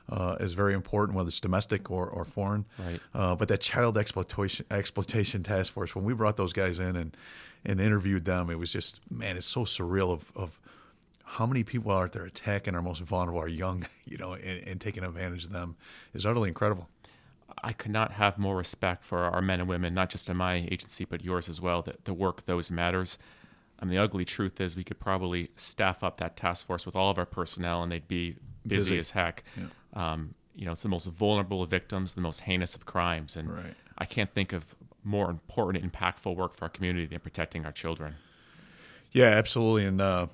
uh, 0.09 0.35
is 0.39 0.53
very 0.53 0.73
important, 0.73 1.15
whether 1.15 1.29
it's 1.29 1.39
domestic 1.39 1.89
or, 1.89 2.07
or 2.07 2.25
foreign. 2.25 2.65
Right. 2.77 2.99
Uh, 3.13 3.35
but 3.35 3.47
that 3.47 3.61
child 3.61 3.97
exploitation 3.97 4.65
exploitation 4.69 5.43
task 5.43 5.73
force, 5.73 5.95
when 5.95 6.05
we 6.05 6.13
brought 6.13 6.37
those 6.37 6.53
guys 6.53 6.79
in 6.79 6.95
and 6.95 7.17
and 7.65 7.79
interviewed 7.79 8.25
them, 8.25 8.49
it 8.49 8.59
was 8.59 8.71
just 8.71 8.99
man, 9.09 9.37
it's 9.37 9.45
so 9.45 9.61
surreal 9.61 10.11
of 10.11 10.31
of 10.35 10.59
how 11.33 11.47
many 11.47 11.63
people 11.63 11.91
out 11.91 12.11
there 12.11 12.25
attacking 12.25 12.75
our 12.75 12.81
most 12.81 13.01
vulnerable, 13.01 13.39
our 13.39 13.47
young, 13.47 13.85
you 14.05 14.17
know, 14.17 14.33
and, 14.33 14.67
and 14.67 14.79
taking 14.81 15.03
advantage 15.03 15.45
of 15.45 15.51
them 15.51 15.75
is 16.13 16.25
utterly 16.25 16.47
incredible. 16.47 16.87
I 17.63 17.73
could 17.73 17.91
not 17.91 18.11
have 18.11 18.37
more 18.37 18.55
respect 18.55 19.03
for 19.03 19.19
our 19.19 19.41
men 19.41 19.59
and 19.59 19.67
women, 19.67 19.93
not 19.93 20.09
just 20.09 20.29
in 20.29 20.37
my 20.37 20.55
agency, 20.71 21.05
but 21.05 21.23
yours 21.23 21.49
as 21.49 21.59
well, 21.59 21.81
that 21.83 22.05
the 22.05 22.13
work 22.13 22.45
those 22.45 22.69
matters. 22.71 23.17
I 23.79 23.85
mean, 23.85 23.95
the 23.95 24.01
ugly 24.01 24.25
truth 24.25 24.61
is 24.61 24.75
we 24.75 24.83
could 24.83 24.99
probably 24.99 25.49
staff 25.55 26.03
up 26.03 26.17
that 26.17 26.37
task 26.37 26.65
force 26.67 26.85
with 26.85 26.95
all 26.95 27.09
of 27.09 27.17
our 27.17 27.25
personnel 27.25 27.81
and 27.83 27.91
they'd 27.91 28.07
be 28.07 28.37
busy, 28.65 28.91
Busy. 28.91 28.99
as 28.99 29.11
heck. 29.11 29.43
Um, 29.93 30.35
you 30.55 30.65
know, 30.65 30.71
it's 30.71 30.83
the 30.83 30.89
most 30.89 31.05
vulnerable 31.07 31.61
of 31.63 31.69
victims, 31.69 32.13
the 32.13 32.21
most 32.21 32.41
heinous 32.41 32.75
of 32.75 32.85
crimes. 32.85 33.35
And 33.35 33.49
Right. 33.51 33.73
I 33.97 34.05
can't 34.05 34.31
think 34.31 34.53
of 34.53 34.75
more 35.03 35.29
important, 35.29 35.83
impactful 35.91 36.35
work 36.35 36.55
for 36.55 36.65
our 36.65 36.69
community 36.69 37.05
than 37.07 37.19
protecting 37.19 37.65
our 37.65 37.71
children. 37.71 38.15
Yeah, 39.11 39.25
absolutely. 39.25 39.85
And 39.85 39.99
uh, 39.99 40.27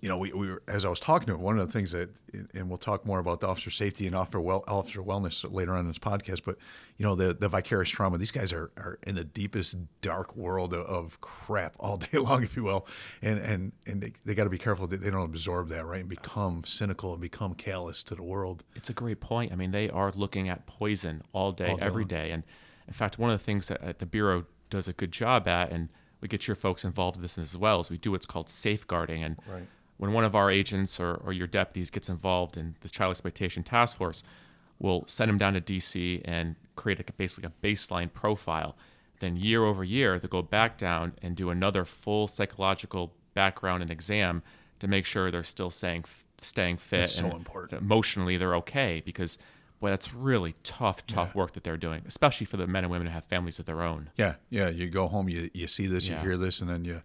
you 0.00 0.08
know, 0.08 0.16
we, 0.18 0.32
we 0.32 0.48
were, 0.48 0.62
as 0.68 0.84
I 0.84 0.88
was 0.88 1.00
talking 1.00 1.26
to 1.26 1.34
him, 1.34 1.40
one 1.40 1.58
of 1.58 1.66
the 1.66 1.72
things 1.72 1.90
that, 1.90 2.08
and 2.54 2.68
we'll 2.68 2.78
talk 2.78 3.04
more 3.04 3.18
about 3.18 3.40
the 3.40 3.48
officer 3.48 3.70
safety 3.70 4.06
and 4.06 4.14
officer 4.14 4.40
well, 4.40 4.62
officer 4.68 5.02
wellness 5.02 5.44
later 5.52 5.72
on 5.72 5.80
in 5.80 5.88
this 5.88 5.98
podcast. 5.98 6.42
But 6.44 6.56
you 6.98 7.04
know, 7.04 7.14
the 7.16 7.34
the 7.34 7.48
vicarious 7.48 7.88
trauma. 7.90 8.16
These 8.18 8.30
guys 8.30 8.52
are 8.52 8.70
are 8.76 8.98
in 9.04 9.16
the 9.16 9.24
deepest 9.24 9.76
dark 10.00 10.36
world 10.36 10.72
of, 10.72 10.86
of 10.86 11.20
crap 11.20 11.74
all 11.80 11.96
day 12.12 12.18
long, 12.18 12.44
if 12.44 12.54
you 12.56 12.62
will. 12.62 12.86
And 13.22 13.38
and 13.40 13.72
and 13.86 14.00
they, 14.00 14.12
they 14.24 14.34
got 14.34 14.44
to 14.44 14.50
be 14.50 14.58
careful 14.58 14.86
that 14.86 15.00
they 15.00 15.10
don't 15.10 15.24
absorb 15.24 15.68
that, 15.70 15.84
right, 15.84 16.00
and 16.00 16.08
become 16.08 16.62
cynical 16.64 17.12
and 17.12 17.20
become 17.20 17.54
callous 17.54 18.02
to 18.04 18.14
the 18.14 18.22
world. 18.22 18.62
It's 18.76 18.90
a 18.90 18.94
great 18.94 19.20
point. 19.20 19.50
I 19.52 19.56
mean, 19.56 19.72
they 19.72 19.90
are 19.90 20.12
looking 20.14 20.48
at 20.48 20.66
poison 20.66 21.22
all 21.32 21.50
day, 21.52 21.70
All 21.70 21.76
day 21.76 21.84
every 21.84 22.02
long. 22.04 22.08
day. 22.08 22.30
And 22.30 22.44
in 22.86 22.94
fact, 22.94 23.18
one 23.18 23.30
of 23.30 23.38
the 23.38 23.44
things 23.44 23.66
that 23.68 23.82
uh, 23.82 23.92
the 23.98 24.06
Bureau 24.06 24.46
does 24.70 24.86
a 24.86 24.92
good 24.92 25.10
job 25.12 25.48
at, 25.48 25.72
and 25.72 25.88
we 26.20 26.28
get 26.28 26.46
your 26.46 26.54
folks 26.54 26.84
involved 26.84 27.16
in 27.16 27.22
this 27.22 27.36
as 27.38 27.56
well, 27.56 27.80
is 27.80 27.90
we 27.90 27.98
do 27.98 28.10
what's 28.12 28.26
called 28.26 28.48
safeguarding. 28.48 29.22
And 29.24 29.36
Right. 29.50 29.66
When 29.98 30.12
one 30.12 30.24
of 30.24 30.34
our 30.34 30.50
agents 30.50 30.98
or, 30.98 31.14
or 31.16 31.32
your 31.32 31.46
deputies 31.46 31.90
gets 31.90 32.08
involved 32.08 32.56
in 32.56 32.76
this 32.80 32.90
child 32.90 33.10
exploitation 33.12 33.62
task 33.62 33.96
force, 33.98 34.22
we'll 34.78 35.04
send 35.06 35.28
them 35.28 35.38
down 35.38 35.54
to 35.54 35.60
DC 35.60 36.22
and 36.24 36.56
create 36.76 37.00
a, 37.00 37.12
basically 37.12 37.48
a 37.50 37.66
baseline 37.66 38.12
profile. 38.12 38.76
Then 39.20 39.36
year 39.36 39.64
over 39.64 39.82
year, 39.82 40.18
they'll 40.18 40.28
go 40.30 40.42
back 40.42 40.78
down 40.78 41.14
and 41.22 41.34
do 41.36 41.50
another 41.50 41.84
full 41.84 42.28
psychological 42.28 43.12
background 43.34 43.82
and 43.82 43.90
exam 43.90 44.42
to 44.78 44.86
make 44.88 45.04
sure 45.04 45.30
they're 45.30 45.44
still 45.44 45.70
staying 45.70 46.04
staying 46.40 46.76
fit 46.76 46.98
That's 47.00 47.14
so 47.14 47.24
and 47.24 47.32
important. 47.34 47.82
emotionally 47.82 48.36
they're 48.36 48.54
okay 48.56 49.02
because 49.04 49.38
boy 49.80 49.90
that's 49.90 50.14
really 50.14 50.54
tough 50.62 51.04
tough 51.08 51.34
work 51.34 51.52
that 51.54 51.64
they're 51.64 51.76
doing 51.76 52.02
especially 52.06 52.46
for 52.46 52.56
the 52.56 52.66
men 52.68 52.84
and 52.84 52.90
women 52.92 53.08
who 53.08 53.12
have 53.12 53.24
families 53.24 53.58
of 53.58 53.66
their 53.66 53.82
own 53.82 54.10
Yeah, 54.16 54.34
yeah. 54.48 54.68
You 54.68 54.88
go 54.88 55.08
home, 55.08 55.28
you 55.28 55.50
you 55.52 55.66
see 55.66 55.88
this, 55.88 56.06
Yeah. 56.08 56.20
you 56.22 56.28
hear 56.28 56.36
this, 56.36 56.60
and 56.60 56.70
then 56.70 56.84
you, 56.84 57.02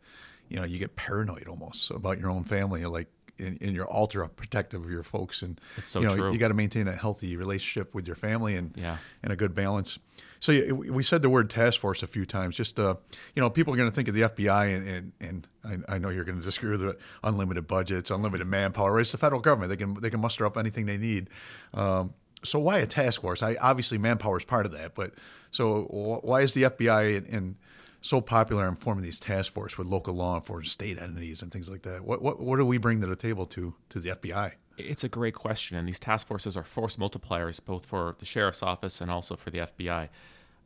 you 0.50 0.58
know, 0.58 0.66
you 0.66 0.78
get 0.80 0.96
paranoid 0.96 1.48
almost 1.48 1.90
about 1.92 2.20
your 2.20 2.30
own 2.30 2.44
family. 2.44 2.82
You're 2.82 2.90
like, 2.90 3.08
and 3.40 3.60
you're 3.62 3.92
ultra 3.92 4.30
protective 4.30 4.84
of 4.84 4.92
your 4.92 5.02
folks, 5.04 5.42
and 5.42 5.60
It's 5.78 5.90
so 5.90 6.02
you 6.02 6.08
know, 6.08 6.16
true. 6.16 6.32
you 6.32 6.38
got 6.38 6.50
to 6.50 6.54
maintain 6.54 6.88
a 6.88 6.92
healthy 6.94 7.36
relationship 7.36 7.96
with 7.96 8.06
your 8.06 8.16
family 8.16 8.56
and 8.56 8.72
Yeah. 8.78 8.98
and 9.24 9.34
a 9.34 9.36
good 9.36 9.56
balance. 9.56 9.98
So 10.40 10.74
we 10.74 11.04
said 11.04 11.22
the 11.22 11.30
word 11.30 11.50
task 11.50 11.80
force 11.80 12.04
a 12.04 12.08
few 12.08 12.26
times. 12.26 12.56
Just 12.58 12.78
uh, 12.80 12.96
you 13.36 13.42
know, 13.42 13.50
people 13.50 13.74
are 13.74 13.78
going 13.78 13.90
to 13.90 13.96
think 13.96 14.08
of 14.08 14.14
the 14.14 14.22
FBI, 14.22 14.76
and 14.76 14.88
and, 14.88 15.48
and 15.66 15.84
I, 15.90 15.96
I 15.96 15.98
know 15.98 16.10
you're 16.10 16.26
going 16.26 16.38
to 16.38 16.44
disagree 16.46 16.72
with 16.72 16.84
it. 16.84 17.00
Unlimited 17.24 17.66
budgets, 17.66 18.12
unlimited 18.12 18.46
manpower. 18.46 19.00
It's 19.00 19.14
the 19.14 19.18
federal 19.18 19.42
government. 19.42 19.70
They 19.70 19.78
can 19.78 19.96
they 19.96 20.10
can 20.12 20.20
muster 20.22 20.46
up 20.46 20.56
anything 20.58 20.86
they 20.86 20.98
need. 20.98 21.30
Um, 21.74 22.14
so 22.44 22.60
why 22.60 22.80
a 22.80 22.86
task 22.86 23.22
force? 23.22 23.42
I 23.42 23.56
obviously 23.62 23.98
manpower 23.98 24.38
is 24.38 24.44
part 24.46 24.66
of 24.66 24.74
that, 24.74 24.94
but 24.96 25.14
so 25.52 25.84
wh- 25.86 26.24
why 26.26 26.42
is 26.42 26.54
the 26.54 26.64
FBI 26.64 27.18
and, 27.18 27.28
and 27.28 27.56
so 28.04 28.20
popular 28.20 28.68
in 28.68 28.76
forming 28.76 29.02
these 29.02 29.20
task 29.20 29.54
force 29.54 29.78
with 29.78 29.88
local 29.88 30.14
law 30.14 30.36
enforcement, 30.36 30.70
state 30.70 31.02
entities, 31.02 31.42
and 31.42 31.52
things 31.52 31.70
like 31.70 31.82
that? 31.84 32.04
What 32.04 32.22
what 32.22 32.40
what 32.40 32.58
do 32.58 32.66
we 32.66 32.78
bring 32.78 33.02
to 33.02 33.08
the 33.08 33.16
table 33.16 33.46
to 33.48 33.74
to 33.90 34.00
the 34.00 34.10
FBI? 34.10 34.52
It's 34.78 35.04
a 35.04 35.10
great 35.10 35.34
question, 35.34 35.78
and 35.78 35.88
these 35.88 36.00
task 36.00 36.28
forces 36.28 36.58
are 36.58 36.64
force 36.64 36.98
multipliers 36.98 37.64
both 37.64 37.86
for 37.86 38.16
the 38.20 38.26
sheriff's 38.26 38.62
office 38.62 39.02
and 39.02 39.10
also 39.10 39.36
for 39.36 39.50
the 39.50 39.60
FBI. 39.60 40.10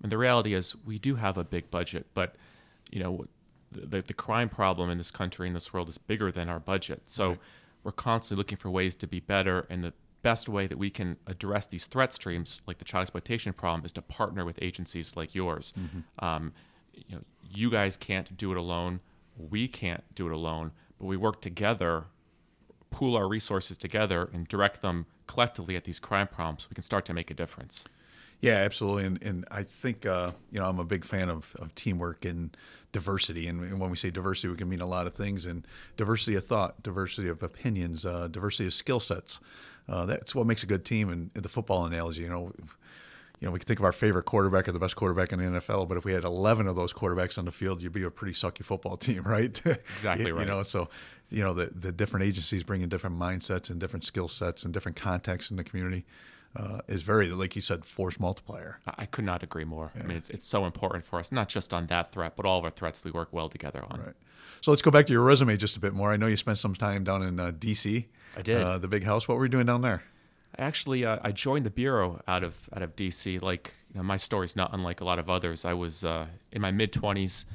And 0.02 0.12
the 0.12 0.18
reality 0.18 0.54
is, 0.54 0.76
we 0.86 0.98
do 0.98 1.16
have 1.16 1.38
a 1.38 1.44
big 1.44 1.70
budget, 1.70 2.08
but 2.14 2.36
you 2.92 3.02
know, 3.02 3.26
the, 3.72 4.02
the 4.02 4.14
crime 4.14 4.50
problem 4.50 4.90
in 4.90 4.98
this 4.98 5.12
country 5.12 5.46
and 5.48 5.56
this 5.56 5.72
world 5.74 5.90
is 5.90 5.98
bigger 5.98 6.32
than 6.32 6.50
our 6.50 6.60
budget. 6.60 7.04
So 7.06 7.38
we're 7.84 7.92
constantly 7.92 8.40
looking 8.40 8.58
for 8.58 8.72
ways 8.72 8.96
to 8.96 9.08
be 9.08 9.20
better, 9.20 9.68
and 9.70 9.84
the 9.84 9.94
best 10.24 10.50
way 10.50 10.66
that 10.66 10.78
we 10.78 10.90
can 10.90 11.18
address 11.28 11.68
these 11.68 11.86
threat 11.86 12.14
streams, 12.14 12.64
like 12.66 12.80
the 12.80 12.86
child 12.86 13.04
exploitation 13.04 13.54
problem, 13.54 13.86
is 13.86 13.92
to 13.94 14.02
partner 14.02 14.44
with 14.44 14.58
agencies 14.62 15.16
like 15.16 15.36
yours. 15.36 15.74
Um, 16.20 16.54
you 17.08 17.16
know, 17.16 17.22
you 17.50 17.70
guys 17.70 17.98
can't 17.98 18.36
do 18.36 18.52
it 18.52 18.58
alone. 18.58 19.00
We 19.38 19.68
can't 19.68 20.04
do 20.16 20.28
it 20.28 20.34
alone, 20.34 20.72
but 21.00 21.06
we 21.06 21.18
work 21.18 21.42
together 21.42 22.06
pool 22.90 23.16
our 23.16 23.28
resources 23.28 23.78
together 23.78 24.30
and 24.34 24.48
direct 24.48 24.82
them 24.82 25.06
collectively 25.28 25.76
at 25.76 25.84
these 25.84 26.00
crime 26.00 26.28
problems, 26.28 26.68
we 26.70 26.74
can 26.74 26.84
start 26.84 27.06
to 27.06 27.14
make 27.14 27.30
a 27.30 27.34
difference. 27.34 27.86
Yeah, 28.40 28.56
absolutely. 28.56 29.06
And, 29.06 29.24
and 29.24 29.46
I 29.50 29.64
think, 29.64 30.06
uh, 30.06 30.32
you 30.52 30.60
know, 30.60 30.68
I'm 30.68 30.80
a 30.80 30.84
big 30.84 31.04
fan 31.04 31.30
of, 31.30 31.56
of 31.60 31.74
teamwork 31.74 32.24
and 32.24 32.56
diversity. 32.92 33.48
And, 33.48 33.62
and 33.64 33.80
when 33.80 33.90
we 33.90 33.98
say 33.98 34.12
diversity, 34.12 34.48
we 34.50 34.56
can 34.56 34.70
mean 34.70 34.82
a 34.82 34.86
lot 34.86 35.08
of 35.08 35.16
things. 35.16 35.48
And 35.48 35.66
diversity 35.98 36.36
of 36.36 36.46
thought, 36.46 36.82
diversity 36.84 37.30
of 37.30 37.42
opinions, 37.42 38.06
uh, 38.06 38.28
diversity 38.28 38.68
of 38.68 38.74
skill 38.76 39.00
sets. 39.00 39.40
Uh, 39.90 40.06
that's 40.06 40.36
what 40.36 40.46
makes 40.46 40.62
a 40.64 40.68
good 40.68 40.86
team. 40.86 41.10
And 41.10 41.32
the 41.34 41.50
football 41.50 41.86
analogy, 41.86 42.24
you 42.24 42.30
know, 42.30 42.52
you 43.40 43.46
know, 43.46 43.52
we 43.52 43.60
can 43.60 43.68
think 43.68 43.80
of 43.80 43.86
our 43.86 43.92
favorite 43.92 44.24
quarterback 44.24 44.68
or 44.68 44.72
the 44.72 44.80
best 44.80 44.96
quarterback 44.96 45.32
in 45.32 45.40
the 45.40 45.60
NFL, 45.60 45.88
but 45.88 45.98
if 45.98 46.06
we 46.06 46.12
had 46.12 46.24
11 46.24 46.68
of 46.68 46.76
those 46.76 46.92
quarterbacks 46.92 47.38
on 47.38 47.46
the 47.46 47.52
field, 47.52 47.82
you'd 47.82 47.94
be 47.94 48.04
a 48.04 48.10
pretty 48.10 48.34
sucky 48.34 48.64
football 48.64 48.98
team, 48.98 49.24
right? 49.24 49.62
Exactly 49.94 50.28
you, 50.28 50.36
right. 50.36 50.42
You 50.42 50.48
know, 50.48 50.64
so, 50.64 50.90
you 51.30 51.44
know, 51.44 51.54
the, 51.54 51.72
the 51.76 51.92
different 51.92 52.26
agencies 52.26 52.64
bring 52.64 52.82
in 52.82 52.90
different 52.90 53.18
mindsets 53.18 53.70
and 53.70 53.80
different 53.80 54.06
skill 54.06 54.28
sets 54.28 54.64
and 54.64 54.74
different 54.74 54.96
contexts 54.96 55.52
in 55.52 55.58
the 55.58 55.64
community 55.64 56.06
uh, 56.56 56.80
is 56.88 57.04
very, 57.04 57.30
like 57.30 57.56
you 57.56 57.62
said, 57.62 57.86
force 57.86 58.20
multiplier. 58.20 58.80
I 58.98 59.06
could 59.06 59.26
not 59.26 59.44
agree 59.44 59.66
more. 59.66 59.92
Yeah. 59.96 60.04
I 60.04 60.06
mean, 60.06 60.18
it's, 60.18 60.30
it's 60.30 60.46
so 60.46 60.66
important 60.66 61.06
for 61.06 61.20
us, 61.20 61.32
not 61.32 61.50
just 61.50 61.74
on 61.74 61.86
that 61.88 62.12
threat, 62.12 62.36
but 62.36 62.46
all 62.46 62.58
of 62.58 62.64
our 62.64 62.72
threats 62.72 63.04
we 63.04 63.12
work 63.12 63.30
well 63.32 63.50
together 63.50 63.84
on. 63.90 64.00
Right. 64.00 64.16
So 64.62 64.72
let's 64.72 64.82
go 64.82 64.90
back 64.90 65.06
to 65.08 65.14
your 65.14 65.22
resume 65.22 65.56
just 65.58 65.78
a 65.78 65.80
bit 65.80 65.94
more. 65.94 66.12
I 66.12 66.18
know 66.18 66.28
you 66.28 66.38
spent 66.38 66.58
some 66.58 66.74
time 66.74 67.04
down 67.04 67.22
in 67.22 67.40
uh, 67.40 67.52
D.C. 67.58 68.08
I 68.36 68.42
did. 68.42 68.64
Uh, 68.64 68.78
the 68.80 68.88
big 68.88 69.04
house. 69.04 69.28
What 69.28 69.38
were 69.38 69.46
you 69.46 69.50
doing 69.50 69.68
down 69.68 69.82
there? 69.82 70.04
Actually, 70.58 71.06
uh, 71.06 71.20
I 71.22 71.32
joined 71.32 71.66
the 71.66 71.72
bureau 71.72 72.22
out 72.28 72.44
of 72.44 72.56
out 72.76 72.82
of 72.82 72.96
D.C. 72.96 73.40
Like 73.40 73.74
you 73.94 74.00
know, 74.00 74.04
my 74.04 74.18
story's 74.18 74.56
not 74.56 74.74
unlike 74.74 75.02
a 75.02 75.06
lot 75.06 75.20
of 75.20 75.30
others. 75.30 75.66
I 75.66 75.74
was 75.74 76.04
uh, 76.04 76.26
in 76.52 76.62
my 76.62 76.72
mid 76.72 76.92
twenties, 76.92 77.46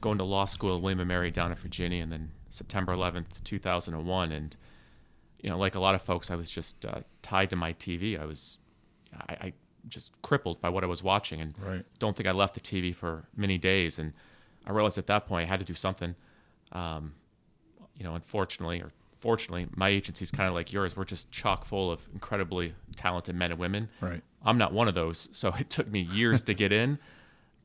going 0.00 0.18
to 0.18 0.24
law 0.24 0.44
school 0.44 0.76
at 0.76 0.82
William 0.82 1.00
and 1.00 1.08
Mary 1.08 1.30
down 1.30 1.50
in 1.50 1.56
Virginia, 1.56 2.02
and 2.02 2.10
then 2.10 2.30
September 2.50 2.92
11th, 2.92 3.42
2001, 3.44 4.32
and 4.32 4.56
you 5.42 5.48
know, 5.48 5.58
like 5.58 5.74
a 5.74 5.80
lot 5.80 5.94
of 5.94 6.02
folks, 6.02 6.30
I 6.30 6.34
was 6.34 6.50
just 6.50 6.84
uh, 6.84 7.00
tied 7.22 7.50
to 7.50 7.56
my 7.56 7.72
TV. 7.72 8.20
I 8.20 8.26
was, 8.26 8.58
I, 9.28 9.32
I, 9.32 9.52
just 9.88 10.12
crippled 10.20 10.60
by 10.60 10.68
what 10.68 10.84
I 10.84 10.86
was 10.86 11.02
watching, 11.02 11.40
and 11.40 11.54
right. 11.58 11.84
don't 11.98 12.14
think 12.14 12.28
I 12.28 12.32
left 12.32 12.52
the 12.52 12.60
TV 12.60 12.94
for 12.94 13.24
many 13.34 13.56
days. 13.56 13.98
And 13.98 14.12
I 14.66 14.72
realized 14.72 14.98
at 14.98 15.06
that 15.06 15.26
point 15.26 15.46
I 15.46 15.48
had 15.48 15.58
to 15.58 15.64
do 15.64 15.72
something. 15.72 16.14
Um, 16.72 17.14
you 17.96 18.04
know, 18.04 18.14
unfortunately, 18.14 18.82
or 18.82 18.92
fortunately, 19.20 19.66
my 19.76 19.90
agency's 19.90 20.30
kind 20.30 20.48
of 20.48 20.54
like 20.54 20.72
yours. 20.72 20.96
We're 20.96 21.04
just 21.04 21.30
chock 21.30 21.64
full 21.64 21.92
of 21.92 22.00
incredibly 22.12 22.74
talented 22.96 23.36
men 23.36 23.52
and 23.52 23.60
women. 23.60 23.88
Right. 24.00 24.22
I'm 24.42 24.58
not 24.58 24.72
one 24.72 24.88
of 24.88 24.94
those, 24.94 25.28
so 25.32 25.52
it 25.58 25.70
took 25.70 25.88
me 25.88 26.00
years 26.00 26.42
to 26.44 26.54
get 26.54 26.72
in. 26.72 26.98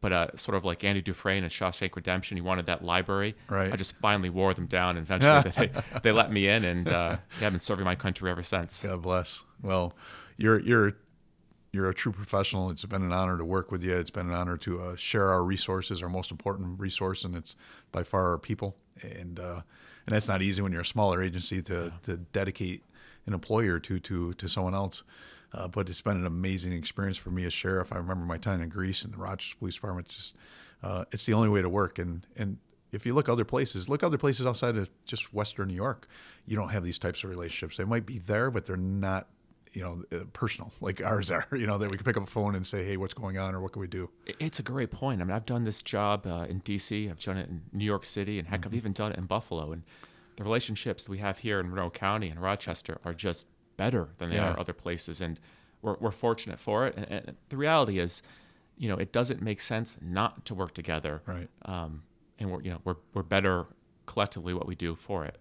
But 0.02 0.12
uh, 0.12 0.28
sort 0.36 0.56
of 0.56 0.66
like 0.66 0.84
Andy 0.84 1.02
Dufresne 1.02 1.44
and 1.44 1.52
Shawshank 1.52 1.96
Redemption, 1.96 2.38
he 2.38 2.42
wanted 2.42 2.68
that 2.68 2.84
library. 2.84 3.34
Right. 3.50 3.74
I 3.74 3.76
just 3.76 3.96
finally 3.96 4.30
wore 4.30 4.54
them 4.54 4.68
down, 4.68 4.98
and 4.98 5.08
eventually 5.10 5.52
they, 5.58 5.82
they 6.04 6.12
let 6.12 6.32
me 6.32 6.48
in, 6.48 6.64
and 6.64 6.88
uh, 6.88 7.18
yeah, 7.40 7.48
I've 7.48 7.54
been 7.54 7.60
serving 7.60 7.86
my 7.86 7.96
country 7.96 8.30
ever 8.30 8.44
since. 8.44 8.84
God 8.84 9.02
bless. 9.02 9.42
Well, 9.64 9.94
you're 10.38 10.60
you're 10.60 10.94
you're 11.72 11.90
a 11.90 11.94
true 11.94 12.12
professional. 12.12 12.70
It's 12.70 12.86
been 12.86 13.02
an 13.02 13.14
honor 13.14 13.38
to 13.38 13.46
work 13.46 13.72
with 13.72 13.84
you. 13.84 13.96
It's 13.96 14.12
been 14.12 14.28
an 14.28 14.34
honor 14.34 14.58
to 14.58 14.82
uh, 14.82 14.96
share 14.96 15.30
our 15.30 15.44
resources, 15.44 16.04
our 16.04 16.10
most 16.10 16.30
important 16.30 16.80
resource, 16.80 17.24
and 17.24 17.36
it's 17.36 17.56
by 17.92 18.04
far 18.04 18.30
our 18.30 18.38
people. 18.38 18.76
And 19.02 19.40
uh, 19.40 19.62
and 20.06 20.16
that's 20.16 20.28
not 20.28 20.42
easy 20.42 20.62
when 20.62 20.72
you're 20.72 20.82
a 20.82 20.86
smaller 20.86 21.24
agency 21.24 21.62
to, 21.64 21.74
yeah. 21.86 21.92
to 22.04 22.18
dedicate 22.18 22.84
an 23.26 23.34
employer 23.34 23.80
to 23.80 24.00
to 24.00 24.34
to 24.34 24.48
someone 24.48 24.76
else. 24.76 25.04
Uh, 25.54 25.68
but 25.68 25.90
it's 25.90 26.02
been 26.02 26.18
an 26.18 26.26
amazing 26.26 26.74
experience 26.74 27.18
for 27.18 27.32
me 27.32 27.46
as 27.46 27.54
sheriff. 27.54 27.94
I 27.94 27.98
remember 27.98 28.26
my 28.26 28.38
time 28.38 28.62
in 28.62 28.70
Greece 28.70 29.04
and 29.04 29.14
the 29.14 29.18
Rochester 29.18 29.56
Police 29.58 29.76
Department. 29.76 30.08
It's 30.08 30.16
just 30.16 30.36
uh, 30.84 31.06
it's 31.12 31.26
the 31.26 31.34
only 31.34 31.50
way 31.50 31.62
to 31.62 31.70
work. 31.70 32.00
And 32.00 32.26
and 32.36 32.58
if 32.92 33.06
you 33.06 33.14
look 33.14 33.30
other 33.30 33.46
places, 33.46 33.90
look 33.90 34.04
other 34.04 34.18
places 34.18 34.46
outside 34.46 34.78
of 34.78 34.90
just 35.06 35.34
Western 35.34 35.68
New 35.68 35.76
York, 35.76 36.08
you 36.46 36.56
don't 36.56 36.70
have 36.70 36.84
these 36.84 37.00
types 37.00 37.24
of 37.24 37.30
relationships. 37.30 37.78
They 37.78 37.84
might 37.84 38.06
be 38.06 38.20
there, 38.20 38.52
but 38.52 38.66
they're 38.66 38.78
not 38.78 39.28
you 39.76 39.84
know, 39.84 40.04
uh, 40.12 40.24
personal 40.34 40.72
like 40.82 41.02
ours 41.02 41.32
are. 41.32 41.46
You 41.56 41.68
know, 41.68 41.78
that 41.78 41.90
we 41.90 41.98
can 41.98 42.04
pick 42.04 42.18
up 42.18 42.24
a 42.24 42.28
phone 42.28 42.56
and 42.56 42.66
say, 42.66 42.86
"Hey, 42.86 42.98
what's 42.98 43.14
going 43.14 43.38
on?" 43.38 43.56
or 43.56 43.62
"What 43.62 43.72
can 43.74 43.80
we 43.82 43.88
do?" 43.88 44.10
It's 44.40 44.60
a 44.60 44.64
great 44.64 44.92
point. 44.92 45.22
I 45.22 45.24
mean, 45.24 45.36
I've 45.36 45.46
done 45.46 45.64
this 45.64 45.82
job 45.82 46.26
uh, 46.28 46.46
in 46.50 46.60
D.C., 46.60 47.10
I've 47.10 47.20
done 47.20 47.38
it 47.38 47.50
in 47.50 47.62
New 47.72 47.86
York 47.86 48.06
City, 48.06 48.40
and 48.40 48.48
heck, 48.48 48.62
mm-hmm. 48.62 48.70
I've 48.70 48.76
even 48.76 48.94
done 48.94 49.12
it 49.12 49.18
in 49.18 49.26
Buffalo. 49.26 49.72
And 49.72 49.84
the 50.38 50.44
relationships 50.44 51.04
that 51.04 51.12
we 51.12 51.20
have 51.20 51.40
here 51.40 51.60
in 51.60 51.70
Monroe 51.70 51.90
County 51.90 52.30
and 52.30 52.42
Rochester 52.42 53.00
are 53.06 53.14
just 53.14 53.48
better 53.78 54.10
than 54.18 54.30
they 54.30 54.36
Yeah. 54.38 54.52
are 54.54 54.60
other 54.60 54.74
places, 54.74 55.22
and 55.22 55.40
we're 55.82 55.96
we're 56.00 56.12
fortunate 56.12 56.60
for 56.60 56.88
it. 56.88 56.96
And, 56.98 57.06
and 57.10 57.38
the 57.50 57.58
reality 57.58 58.00
is, 58.00 58.22
you 58.78 58.90
know, 58.90 58.96
it 58.98 59.12
doesn't 59.12 59.42
make 59.42 59.62
sense 59.62 59.98
not 60.02 60.46
to 60.46 60.56
work 60.56 60.74
together. 60.74 61.22
Right. 61.26 61.50
Um, 61.64 62.04
and 62.40 62.52
we're 62.52 62.62
you 62.62 62.72
know 62.72 62.82
we're 62.84 62.98
we're 63.14 63.24
better 63.24 63.68
collectively 64.06 64.54
what 64.54 64.68
we 64.68 64.76
do 64.76 64.96
for 64.96 65.26
it. 65.26 65.38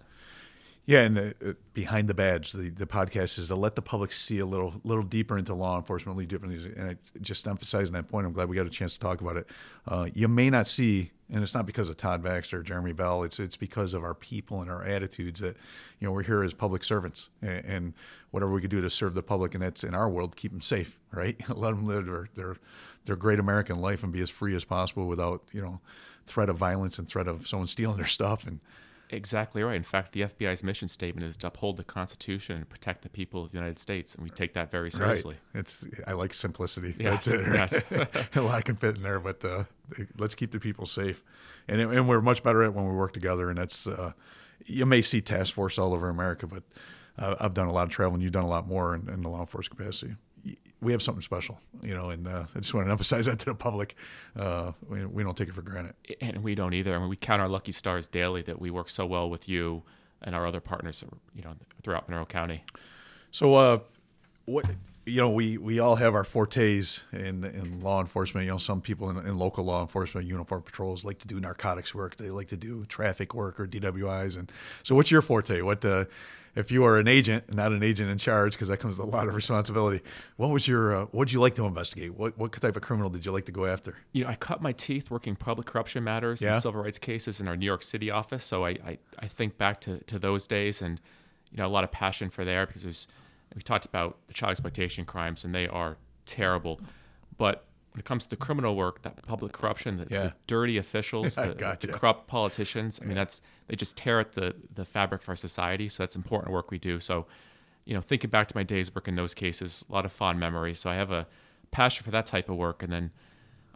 Yeah, 0.86 1.00
and 1.00 1.18
uh, 1.18 1.22
uh, 1.44 1.52
behind 1.72 2.08
the 2.08 2.14
badge, 2.14 2.52
the, 2.52 2.68
the 2.68 2.86
podcast 2.86 3.38
is 3.38 3.48
to 3.48 3.54
let 3.54 3.74
the 3.74 3.80
public 3.80 4.12
see 4.12 4.40
a 4.40 4.46
little 4.46 4.74
little 4.84 5.02
deeper 5.02 5.38
into 5.38 5.54
law 5.54 5.78
enforcement, 5.78 6.14
really 6.14 6.26
deeper. 6.26 6.44
And 6.44 6.90
I, 6.90 6.96
just 7.22 7.48
emphasizing 7.48 7.94
that 7.94 8.08
point, 8.08 8.26
I'm 8.26 8.34
glad 8.34 8.50
we 8.50 8.56
got 8.56 8.66
a 8.66 8.70
chance 8.70 8.92
to 8.92 9.00
talk 9.00 9.22
about 9.22 9.38
it. 9.38 9.48
Uh, 9.88 10.08
you 10.12 10.28
may 10.28 10.50
not 10.50 10.66
see, 10.66 11.10
and 11.30 11.42
it's 11.42 11.54
not 11.54 11.64
because 11.64 11.88
of 11.88 11.96
Todd 11.96 12.22
Baxter 12.22 12.58
or 12.58 12.62
Jeremy 12.62 12.92
Bell. 12.92 13.22
It's 13.22 13.40
it's 13.40 13.56
because 13.56 13.94
of 13.94 14.04
our 14.04 14.12
people 14.12 14.60
and 14.60 14.70
our 14.70 14.84
attitudes 14.84 15.40
that, 15.40 15.56
you 16.00 16.06
know, 16.06 16.12
we're 16.12 16.22
here 16.22 16.44
as 16.44 16.52
public 16.52 16.84
servants, 16.84 17.30
and, 17.40 17.64
and 17.64 17.94
whatever 18.30 18.52
we 18.52 18.60
can 18.60 18.68
do 18.68 18.82
to 18.82 18.90
serve 18.90 19.14
the 19.14 19.22
public, 19.22 19.54
and 19.54 19.62
that's 19.62 19.84
in 19.84 19.94
our 19.94 20.10
world, 20.10 20.36
keep 20.36 20.52
them 20.52 20.60
safe, 20.60 21.00
right? 21.12 21.40
let 21.56 21.70
them 21.70 21.86
live 21.86 22.04
their, 22.04 22.28
their 22.34 22.56
their 23.06 23.16
great 23.16 23.38
American 23.38 23.80
life 23.80 24.02
and 24.02 24.12
be 24.12 24.20
as 24.20 24.28
free 24.28 24.54
as 24.54 24.64
possible 24.64 25.06
without 25.06 25.44
you 25.52 25.62
know 25.62 25.80
threat 26.26 26.50
of 26.50 26.58
violence 26.58 26.98
and 26.98 27.08
threat 27.08 27.26
of 27.26 27.48
someone 27.48 27.68
stealing 27.68 27.96
their 27.96 28.06
stuff 28.06 28.46
and 28.46 28.60
Exactly 29.14 29.62
right. 29.62 29.76
In 29.76 29.82
fact, 29.82 30.12
the 30.12 30.22
FBI's 30.22 30.62
mission 30.62 30.88
statement 30.88 31.26
is 31.26 31.36
to 31.38 31.46
uphold 31.46 31.76
the 31.76 31.84
Constitution 31.84 32.56
and 32.56 32.68
protect 32.68 33.02
the 33.02 33.08
people 33.08 33.44
of 33.44 33.50
the 33.50 33.56
United 33.56 33.78
States, 33.78 34.14
and 34.14 34.24
we 34.24 34.30
take 34.30 34.54
that 34.54 34.70
very 34.70 34.90
seriously. 34.90 35.36
Right. 35.54 35.60
It's 35.60 35.86
I 36.06 36.12
like 36.12 36.34
simplicity. 36.34 36.94
Yes, 36.98 37.24
That's 37.24 37.26
it. 37.28 37.46
Right? 37.46 38.08
yes. 38.12 38.28
a 38.34 38.40
lot 38.40 38.64
can 38.64 38.76
fit 38.76 38.96
in 38.96 39.02
there, 39.02 39.20
but 39.20 39.44
uh, 39.44 39.64
let's 40.18 40.34
keep 40.34 40.50
the 40.50 40.60
people 40.60 40.86
safe, 40.86 41.22
and 41.68 41.80
and 41.80 42.08
we're 42.08 42.20
much 42.20 42.42
better 42.42 42.62
at 42.62 42.66
it 42.68 42.74
when 42.74 42.86
we 42.86 42.94
work 42.94 43.12
together. 43.12 43.48
And 43.48 43.58
that's 43.58 43.86
uh, 43.86 44.12
you 44.66 44.86
may 44.86 45.02
see 45.02 45.20
task 45.20 45.54
force 45.54 45.78
all 45.78 45.94
over 45.94 46.08
America, 46.08 46.46
but 46.46 46.62
uh, 47.18 47.36
I've 47.40 47.54
done 47.54 47.68
a 47.68 47.72
lot 47.72 47.84
of 47.84 47.90
travel, 47.90 48.14
and 48.14 48.22
you've 48.22 48.32
done 48.32 48.44
a 48.44 48.48
lot 48.48 48.66
more 48.66 48.94
in, 48.94 49.08
in 49.08 49.22
the 49.22 49.28
law 49.28 49.40
enforcement 49.40 49.78
capacity 49.78 50.16
we 50.80 50.92
have 50.92 51.02
something 51.02 51.22
special, 51.22 51.58
you 51.82 51.94
know, 51.94 52.10
and 52.10 52.28
uh, 52.28 52.44
I 52.54 52.58
just 52.58 52.74
want 52.74 52.86
to 52.86 52.90
emphasize 52.90 53.26
that 53.26 53.38
to 53.40 53.46
the 53.46 53.54
public. 53.54 53.96
Uh, 54.36 54.72
we, 54.88 55.04
we, 55.06 55.22
don't 55.22 55.36
take 55.36 55.48
it 55.48 55.54
for 55.54 55.62
granted. 55.62 55.94
And 56.20 56.42
we 56.42 56.54
don't 56.54 56.74
either. 56.74 56.94
I 56.94 56.98
mean, 56.98 57.08
we 57.08 57.16
count 57.16 57.40
our 57.40 57.48
lucky 57.48 57.72
stars 57.72 58.06
daily 58.06 58.42
that 58.42 58.60
we 58.60 58.70
work 58.70 58.90
so 58.90 59.06
well 59.06 59.30
with 59.30 59.48
you 59.48 59.82
and 60.22 60.34
our 60.34 60.46
other 60.46 60.60
partners, 60.60 61.02
you 61.34 61.42
know, 61.42 61.54
throughout 61.82 62.08
Monroe 62.08 62.26
County. 62.26 62.64
So, 63.30 63.54
uh, 63.54 63.78
what 64.44 64.66
you 65.06 65.20
know, 65.20 65.30
we, 65.30 65.58
we 65.58 65.80
all 65.80 65.96
have 65.96 66.14
our 66.14 66.24
fortes 66.24 67.02
in 67.12 67.44
in 67.44 67.80
law 67.80 68.00
enforcement. 68.00 68.46
You 68.46 68.52
know, 68.52 68.58
some 68.58 68.80
people 68.80 69.10
in, 69.10 69.18
in 69.26 69.38
local 69.38 69.64
law 69.64 69.82
enforcement, 69.82 70.26
uniform 70.26 70.62
patrols, 70.62 71.04
like 71.04 71.18
to 71.20 71.28
do 71.28 71.40
narcotics 71.40 71.94
work. 71.94 72.16
They 72.16 72.30
like 72.30 72.48
to 72.48 72.56
do 72.56 72.84
traffic 72.86 73.34
work 73.34 73.60
or 73.60 73.66
DWIs. 73.66 74.38
And 74.38 74.50
so, 74.82 74.94
what's 74.94 75.10
your 75.10 75.22
forte? 75.22 75.60
What 75.60 75.84
uh, 75.84 76.06
if 76.56 76.70
you 76.70 76.84
are 76.84 76.98
an 76.98 77.08
agent, 77.08 77.52
not 77.54 77.72
an 77.72 77.82
agent 77.82 78.10
in 78.10 78.18
charge, 78.18 78.52
because 78.52 78.68
that 78.68 78.78
comes 78.78 78.96
with 78.96 79.06
a 79.06 79.10
lot 79.10 79.28
of 79.28 79.34
responsibility. 79.34 80.00
What 80.36 80.50
was 80.50 80.68
your 80.68 80.94
uh, 80.96 81.04
what 81.06 81.26
did 81.28 81.32
you 81.32 81.40
like 81.40 81.54
to 81.56 81.66
investigate? 81.66 82.14
What 82.14 82.38
what 82.38 82.52
type 82.52 82.76
of 82.76 82.82
criminal 82.82 83.10
did 83.10 83.24
you 83.26 83.32
like 83.32 83.46
to 83.46 83.52
go 83.52 83.66
after? 83.66 83.96
You 84.12 84.24
know, 84.24 84.30
I 84.30 84.36
cut 84.36 84.62
my 84.62 84.72
teeth 84.72 85.10
working 85.10 85.36
public 85.36 85.66
corruption 85.66 86.04
matters 86.04 86.40
Yeah? 86.40 86.54
and 86.54 86.62
civil 86.62 86.82
rights 86.82 86.98
cases 86.98 87.40
in 87.40 87.48
our 87.48 87.56
New 87.56 87.66
York 87.66 87.82
City 87.82 88.10
office. 88.10 88.44
So 88.44 88.64
I, 88.64 88.70
I, 88.70 88.98
I 89.18 89.26
think 89.26 89.58
back 89.58 89.80
to, 89.82 89.98
to 90.04 90.18
those 90.18 90.46
days 90.46 90.80
and 90.82 91.00
you 91.50 91.58
know 91.58 91.66
a 91.66 91.68
lot 91.68 91.84
of 91.84 91.90
passion 91.90 92.30
for 92.30 92.44
there 92.44 92.66
because 92.66 92.82
there's 92.82 93.08
we 93.54 93.62
talked 93.62 93.84
about 93.84 94.16
the 94.26 94.34
child 94.34 94.50
exploitation 94.52 95.04
crimes 95.04 95.44
and 95.44 95.54
they 95.54 95.68
are 95.68 95.96
terrible, 96.26 96.80
but 97.36 97.66
when 97.94 98.00
it 98.00 98.04
comes 98.04 98.24
to 98.24 98.30
the 98.30 98.36
criminal 98.36 98.74
work, 98.74 99.02
that 99.02 99.22
public 99.22 99.52
corruption, 99.52 99.98
the, 99.98 100.06
Yeah. 100.10 100.22
the 100.24 100.34
dirty 100.48 100.78
officials, 100.78 101.34
the, 101.36 101.54
gotcha. 101.54 101.86
the 101.86 101.92
corrupt 101.92 102.26
politicians. 102.26 102.98
I 103.00 103.06
mean, 103.06 103.14
that's 103.16 103.40
they 103.68 103.76
just 103.76 103.96
tear 103.96 104.18
at 104.20 104.32
the 104.32 104.54
the 104.74 104.84
fabric 104.84 105.22
of 105.22 105.28
our 105.28 105.36
society. 105.36 105.88
So 105.88 106.02
that's 106.02 106.16
important 106.16 106.52
work 106.52 106.70
we 106.72 106.78
do. 106.78 106.98
So, 106.98 107.26
you 107.84 107.94
know, 107.94 108.00
thinking 108.00 108.30
back 108.30 108.48
to 108.48 108.56
my 108.56 108.64
days 108.64 108.92
working 108.92 109.14
those 109.14 109.32
cases, 109.32 109.84
a 109.88 109.92
lot 109.92 110.04
of 110.04 110.12
fond 110.12 110.40
memories. 110.40 110.80
So 110.80 110.90
I 110.90 110.96
have 110.96 111.12
a 111.12 111.26
passion 111.70 112.04
for 112.04 112.10
that 112.10 112.26
type 112.26 112.48
of 112.48 112.56
work. 112.56 112.82
And 112.82 112.92
then 112.92 113.12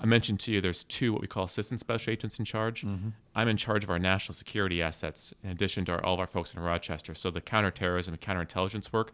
I 0.00 0.06
mentioned 0.06 0.40
to 0.40 0.52
you, 0.52 0.60
there's 0.60 0.82
two 0.84 1.12
what 1.12 1.20
we 1.22 1.28
call 1.28 1.44
assistant 1.44 1.78
special 1.78 2.12
agents 2.12 2.40
in 2.40 2.44
charge. 2.44 2.82
Mm-hmm. 2.82 3.10
I'm 3.36 3.46
in 3.48 3.56
charge 3.56 3.84
of 3.84 3.90
our 3.90 3.98
national 4.00 4.34
security 4.34 4.82
assets, 4.82 5.32
in 5.44 5.50
addition 5.50 5.84
to 5.86 5.92
our, 5.92 6.04
all 6.04 6.14
of 6.14 6.20
our 6.20 6.26
folks 6.26 6.54
in 6.54 6.60
Rochester. 6.60 7.14
So 7.14 7.30
the 7.30 7.40
counterterrorism 7.40 8.14
and 8.14 8.20
counterintelligence 8.20 8.92
work. 8.92 9.12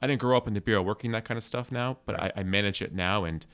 I 0.00 0.08
didn't 0.08 0.20
grow 0.20 0.36
up 0.36 0.48
in 0.48 0.54
the 0.54 0.60
bureau 0.60 0.82
working 0.82 1.12
that 1.12 1.24
kind 1.24 1.38
of 1.38 1.44
stuff 1.44 1.70
now, 1.72 1.98
but 2.04 2.20
I, 2.20 2.32
I 2.36 2.42
manage 2.42 2.82
it 2.82 2.92
now, 2.92 3.22
and 3.24 3.46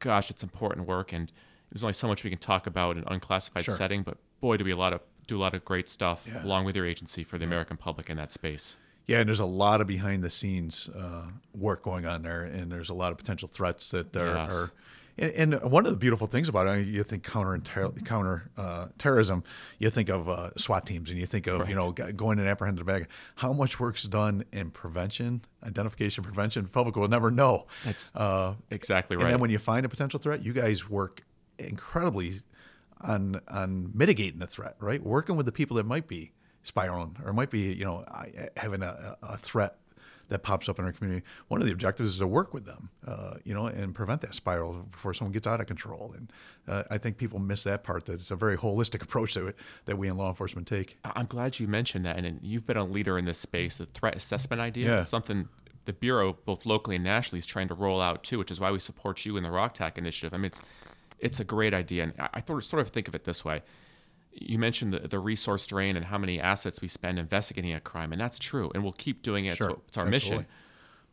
gosh, 0.00 0.30
it's 0.30 0.42
important 0.42 0.86
work. 0.86 1.12
And 1.12 1.30
there's 1.70 1.84
only 1.84 1.92
so 1.94 2.08
much 2.08 2.24
we 2.24 2.30
can 2.30 2.38
talk 2.38 2.66
about 2.66 2.96
in 2.96 3.02
an 3.02 3.08
unclassified 3.12 3.64
Sure. 3.64 3.74
setting, 3.76 4.02
but 4.02 4.16
boy, 4.40 4.56
do 4.56 4.64
we 4.64 4.70
a 4.72 4.76
lot 4.76 4.92
of 4.92 5.00
do 5.26 5.36
a 5.36 5.42
lot 5.42 5.52
of 5.54 5.62
great 5.64 5.90
stuff 5.90 6.24
Yeah. 6.26 6.42
along 6.42 6.64
with 6.64 6.74
your 6.74 6.86
agency 6.86 7.22
for 7.22 7.36
the 7.36 7.44
American 7.44 7.76
public 7.76 8.08
in 8.08 8.16
that 8.16 8.32
space. 8.32 8.78
Yeah, 9.06 9.18
and 9.20 9.28
there's 9.28 9.40
a 9.40 9.44
lot 9.44 9.82
of 9.82 9.86
behind 9.86 10.24
the 10.24 10.30
scenes 10.30 10.88
uh, 10.88 11.26
work 11.54 11.82
going 11.82 12.06
on 12.06 12.22
there, 12.22 12.44
and 12.44 12.72
there's 12.72 12.88
a 12.88 12.94
lot 12.94 13.12
of 13.12 13.18
potential 13.18 13.46
threats 13.46 13.90
that 13.90 14.16
are, 14.16 14.34
Yes. 14.34 14.52
are 14.52 14.70
And, 15.18 15.54
and 15.54 15.70
one 15.70 15.84
of 15.84 15.92
the 15.92 15.98
beautiful 15.98 16.26
things 16.26 16.48
about 16.48 16.68
it, 16.68 16.86
you 16.86 17.02
think 17.02 17.24
counter 17.24 17.58
counter 18.04 18.50
uh, 18.56 18.86
terrorism, 18.98 19.42
you 19.78 19.90
think 19.90 20.08
of 20.08 20.28
uh, 20.28 20.50
SWAT 20.56 20.86
teams, 20.86 21.10
and 21.10 21.18
you 21.18 21.26
think 21.26 21.46
of 21.46 21.60
right. 21.60 21.68
you 21.68 21.74
know 21.74 21.92
going 21.92 22.38
and 22.38 22.48
apprehending 22.48 22.84
the 22.84 22.90
bag. 22.90 23.08
How 23.34 23.52
much 23.52 23.80
work's 23.80 24.04
done 24.04 24.44
in 24.52 24.70
prevention, 24.70 25.42
identification, 25.64 26.22
prevention? 26.22 26.64
The 26.64 26.70
public 26.70 26.96
will 26.96 27.08
never 27.08 27.30
know. 27.30 27.66
That's 27.84 28.12
uh, 28.14 28.54
exactly 28.70 29.16
right. 29.16 29.24
And 29.24 29.32
then 29.32 29.40
when 29.40 29.50
you 29.50 29.58
find 29.58 29.84
a 29.84 29.88
potential 29.88 30.20
threat, 30.20 30.44
you 30.44 30.52
guys 30.52 30.88
work 30.88 31.24
incredibly 31.58 32.40
on 33.00 33.40
on 33.48 33.90
mitigating 33.94 34.38
the 34.38 34.46
threat, 34.46 34.76
right? 34.78 35.02
Working 35.02 35.36
with 35.36 35.46
the 35.46 35.52
people 35.52 35.76
that 35.76 35.86
might 35.86 36.06
be 36.06 36.32
spiraling 36.62 37.16
or 37.24 37.32
might 37.32 37.50
be 37.50 37.72
you 37.72 37.84
know 37.84 38.04
having 38.56 38.82
a, 38.82 39.16
a 39.22 39.36
threat 39.38 39.78
that 40.28 40.42
pops 40.42 40.68
up 40.68 40.78
in 40.78 40.84
our 40.84 40.92
community. 40.92 41.24
One 41.48 41.60
of 41.60 41.66
the 41.66 41.72
objectives 41.72 42.10
is 42.10 42.18
to 42.18 42.26
work 42.26 42.52
with 42.52 42.66
them, 42.66 42.90
uh, 43.06 43.34
you 43.44 43.54
know, 43.54 43.66
and 43.66 43.94
prevent 43.94 44.20
that 44.22 44.34
spiral 44.34 44.74
before 44.90 45.14
someone 45.14 45.32
gets 45.32 45.46
out 45.46 45.60
of 45.60 45.66
control. 45.66 46.14
And 46.16 46.32
uh, 46.66 46.84
I 46.90 46.98
think 46.98 47.16
people 47.16 47.38
miss 47.38 47.64
that 47.64 47.82
part. 47.82 48.04
That 48.06 48.14
it's 48.14 48.30
a 48.30 48.36
very 48.36 48.56
holistic 48.56 49.02
approach 49.02 49.34
that 49.34 49.44
we, 49.44 49.52
that 49.86 49.96
we 49.96 50.08
in 50.08 50.16
law 50.16 50.28
enforcement 50.28 50.66
take. 50.66 50.98
I'm 51.04 51.26
glad 51.26 51.58
you 51.58 51.66
mentioned 51.66 52.04
that, 52.04 52.16
and 52.18 52.38
you've 52.42 52.66
been 52.66 52.76
a 52.76 52.84
leader 52.84 53.18
in 53.18 53.24
this 53.24 53.38
space. 53.38 53.78
The 53.78 53.86
threat 53.86 54.16
assessment 54.16 54.60
idea 54.60 54.88
yeah. 54.88 54.98
is 54.98 55.08
something 55.08 55.48
the 55.86 55.92
bureau, 55.94 56.36
both 56.44 56.66
locally 56.66 56.96
and 56.96 57.04
nationally, 57.04 57.38
is 57.38 57.46
trying 57.46 57.68
to 57.68 57.74
roll 57.74 58.00
out 58.00 58.22
too, 58.22 58.38
which 58.38 58.50
is 58.50 58.60
why 58.60 58.70
we 58.70 58.78
support 58.78 59.24
you 59.24 59.38
in 59.38 59.42
the 59.42 59.48
ROCTAC 59.48 59.96
initiative. 59.96 60.34
I 60.34 60.36
mean, 60.36 60.46
it's 60.46 60.62
it's 61.18 61.40
a 61.40 61.44
great 61.44 61.74
idea, 61.74 62.04
and 62.04 62.12
I, 62.18 62.28
I 62.34 62.60
sort 62.60 62.80
of 62.80 62.90
think 62.90 63.08
of 63.08 63.14
it 63.14 63.24
this 63.24 63.44
way 63.44 63.62
you 64.40 64.58
mentioned 64.58 64.92
the, 64.92 65.00
the 65.00 65.18
resource 65.18 65.66
drain 65.66 65.96
and 65.96 66.04
how 66.04 66.18
many 66.18 66.40
assets 66.40 66.80
we 66.80 66.88
spend 66.88 67.18
investigating 67.18 67.72
a 67.72 67.80
crime, 67.80 68.12
and 68.12 68.20
that's 68.20 68.38
true, 68.38 68.70
and 68.74 68.82
we'll 68.82 68.92
keep 68.92 69.22
doing 69.22 69.46
it. 69.46 69.56
Sure. 69.56 69.78
it's 69.86 69.96
our 69.96 70.06
Absolutely. 70.06 70.10
mission. 70.10 70.46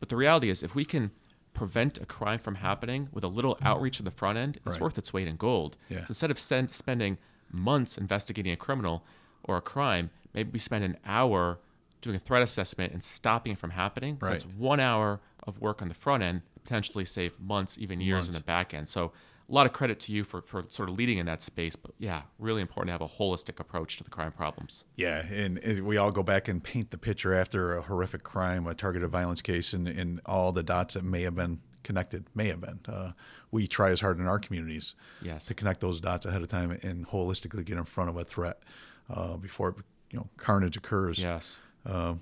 But 0.00 0.08
the 0.08 0.16
reality 0.16 0.50
is, 0.50 0.62
if 0.62 0.74
we 0.74 0.84
can 0.84 1.10
prevent 1.54 1.98
a 1.98 2.06
crime 2.06 2.38
from 2.38 2.56
happening 2.56 3.08
with 3.12 3.24
a 3.24 3.28
little 3.28 3.54
mm-hmm. 3.54 3.66
outreach 3.66 3.98
at 3.98 4.04
the 4.04 4.10
front 4.10 4.38
end, 4.38 4.58
it's 4.58 4.74
right. 4.74 4.80
worth 4.80 4.98
its 4.98 5.12
weight 5.12 5.26
in 5.26 5.36
gold. 5.36 5.76
Yeah. 5.88 5.98
So 5.98 6.08
instead 6.08 6.30
of 6.30 6.38
send, 6.38 6.72
spending 6.74 7.16
months 7.50 7.96
investigating 7.96 8.52
a 8.52 8.56
criminal 8.56 9.04
or 9.44 9.56
a 9.56 9.62
crime, 9.62 10.10
maybe 10.34 10.50
we 10.52 10.58
spend 10.58 10.84
an 10.84 10.98
hour 11.06 11.58
doing 12.02 12.16
a 12.16 12.18
threat 12.18 12.42
assessment 12.42 12.92
and 12.92 13.02
stopping 13.02 13.52
it 13.52 13.58
from 13.58 13.70
happening. 13.70 14.18
So 14.20 14.26
right. 14.26 14.32
that's 14.32 14.42
one 14.42 14.80
hour 14.80 15.20
of 15.44 15.60
work 15.60 15.80
on 15.80 15.88
the 15.88 15.94
front 15.94 16.22
end, 16.22 16.42
potentially 16.62 17.06
save 17.06 17.40
months, 17.40 17.78
even 17.78 18.00
years 18.00 18.26
months. 18.26 18.28
in 18.28 18.34
the 18.34 18.40
back 18.40 18.74
end. 18.74 18.88
So 18.88 19.12
a 19.48 19.52
lot 19.52 19.66
of 19.66 19.72
credit 19.72 20.00
to 20.00 20.12
you 20.12 20.24
for, 20.24 20.42
for 20.42 20.64
sort 20.68 20.88
of 20.88 20.96
leading 20.96 21.18
in 21.18 21.26
that 21.26 21.42
space. 21.42 21.76
But 21.76 21.92
yeah, 21.98 22.22
really 22.38 22.60
important 22.60 22.88
to 22.88 22.92
have 22.92 23.00
a 23.00 23.12
holistic 23.12 23.60
approach 23.60 23.96
to 23.98 24.04
the 24.04 24.10
crime 24.10 24.32
problems. 24.32 24.84
Yeah, 24.96 25.24
and, 25.26 25.58
and 25.58 25.84
we 25.84 25.96
all 25.96 26.10
go 26.10 26.22
back 26.22 26.48
and 26.48 26.62
paint 26.62 26.90
the 26.90 26.98
picture 26.98 27.32
after 27.32 27.76
a 27.76 27.82
horrific 27.82 28.22
crime, 28.22 28.66
a 28.66 28.74
targeted 28.74 29.10
violence 29.10 29.42
case, 29.42 29.72
and, 29.72 29.86
and 29.86 30.20
all 30.26 30.52
the 30.52 30.62
dots 30.62 30.94
that 30.94 31.04
may 31.04 31.22
have 31.22 31.34
been 31.34 31.60
connected, 31.84 32.26
may 32.34 32.48
have 32.48 32.60
been. 32.60 32.80
Uh, 32.88 33.12
we 33.52 33.66
try 33.66 33.90
as 33.90 34.00
hard 34.00 34.18
in 34.18 34.26
our 34.26 34.38
communities 34.38 34.96
yes. 35.22 35.46
to 35.46 35.54
connect 35.54 35.80
those 35.80 36.00
dots 36.00 36.26
ahead 36.26 36.42
of 36.42 36.48
time 36.48 36.72
and 36.82 37.06
holistically 37.06 37.64
get 37.64 37.78
in 37.78 37.84
front 37.84 38.10
of 38.10 38.16
a 38.16 38.24
threat 38.24 38.62
uh, 39.08 39.36
before 39.36 39.76
you 40.10 40.18
know 40.18 40.28
carnage 40.36 40.76
occurs. 40.76 41.18
Yes. 41.18 41.60
Uh, 41.84 42.14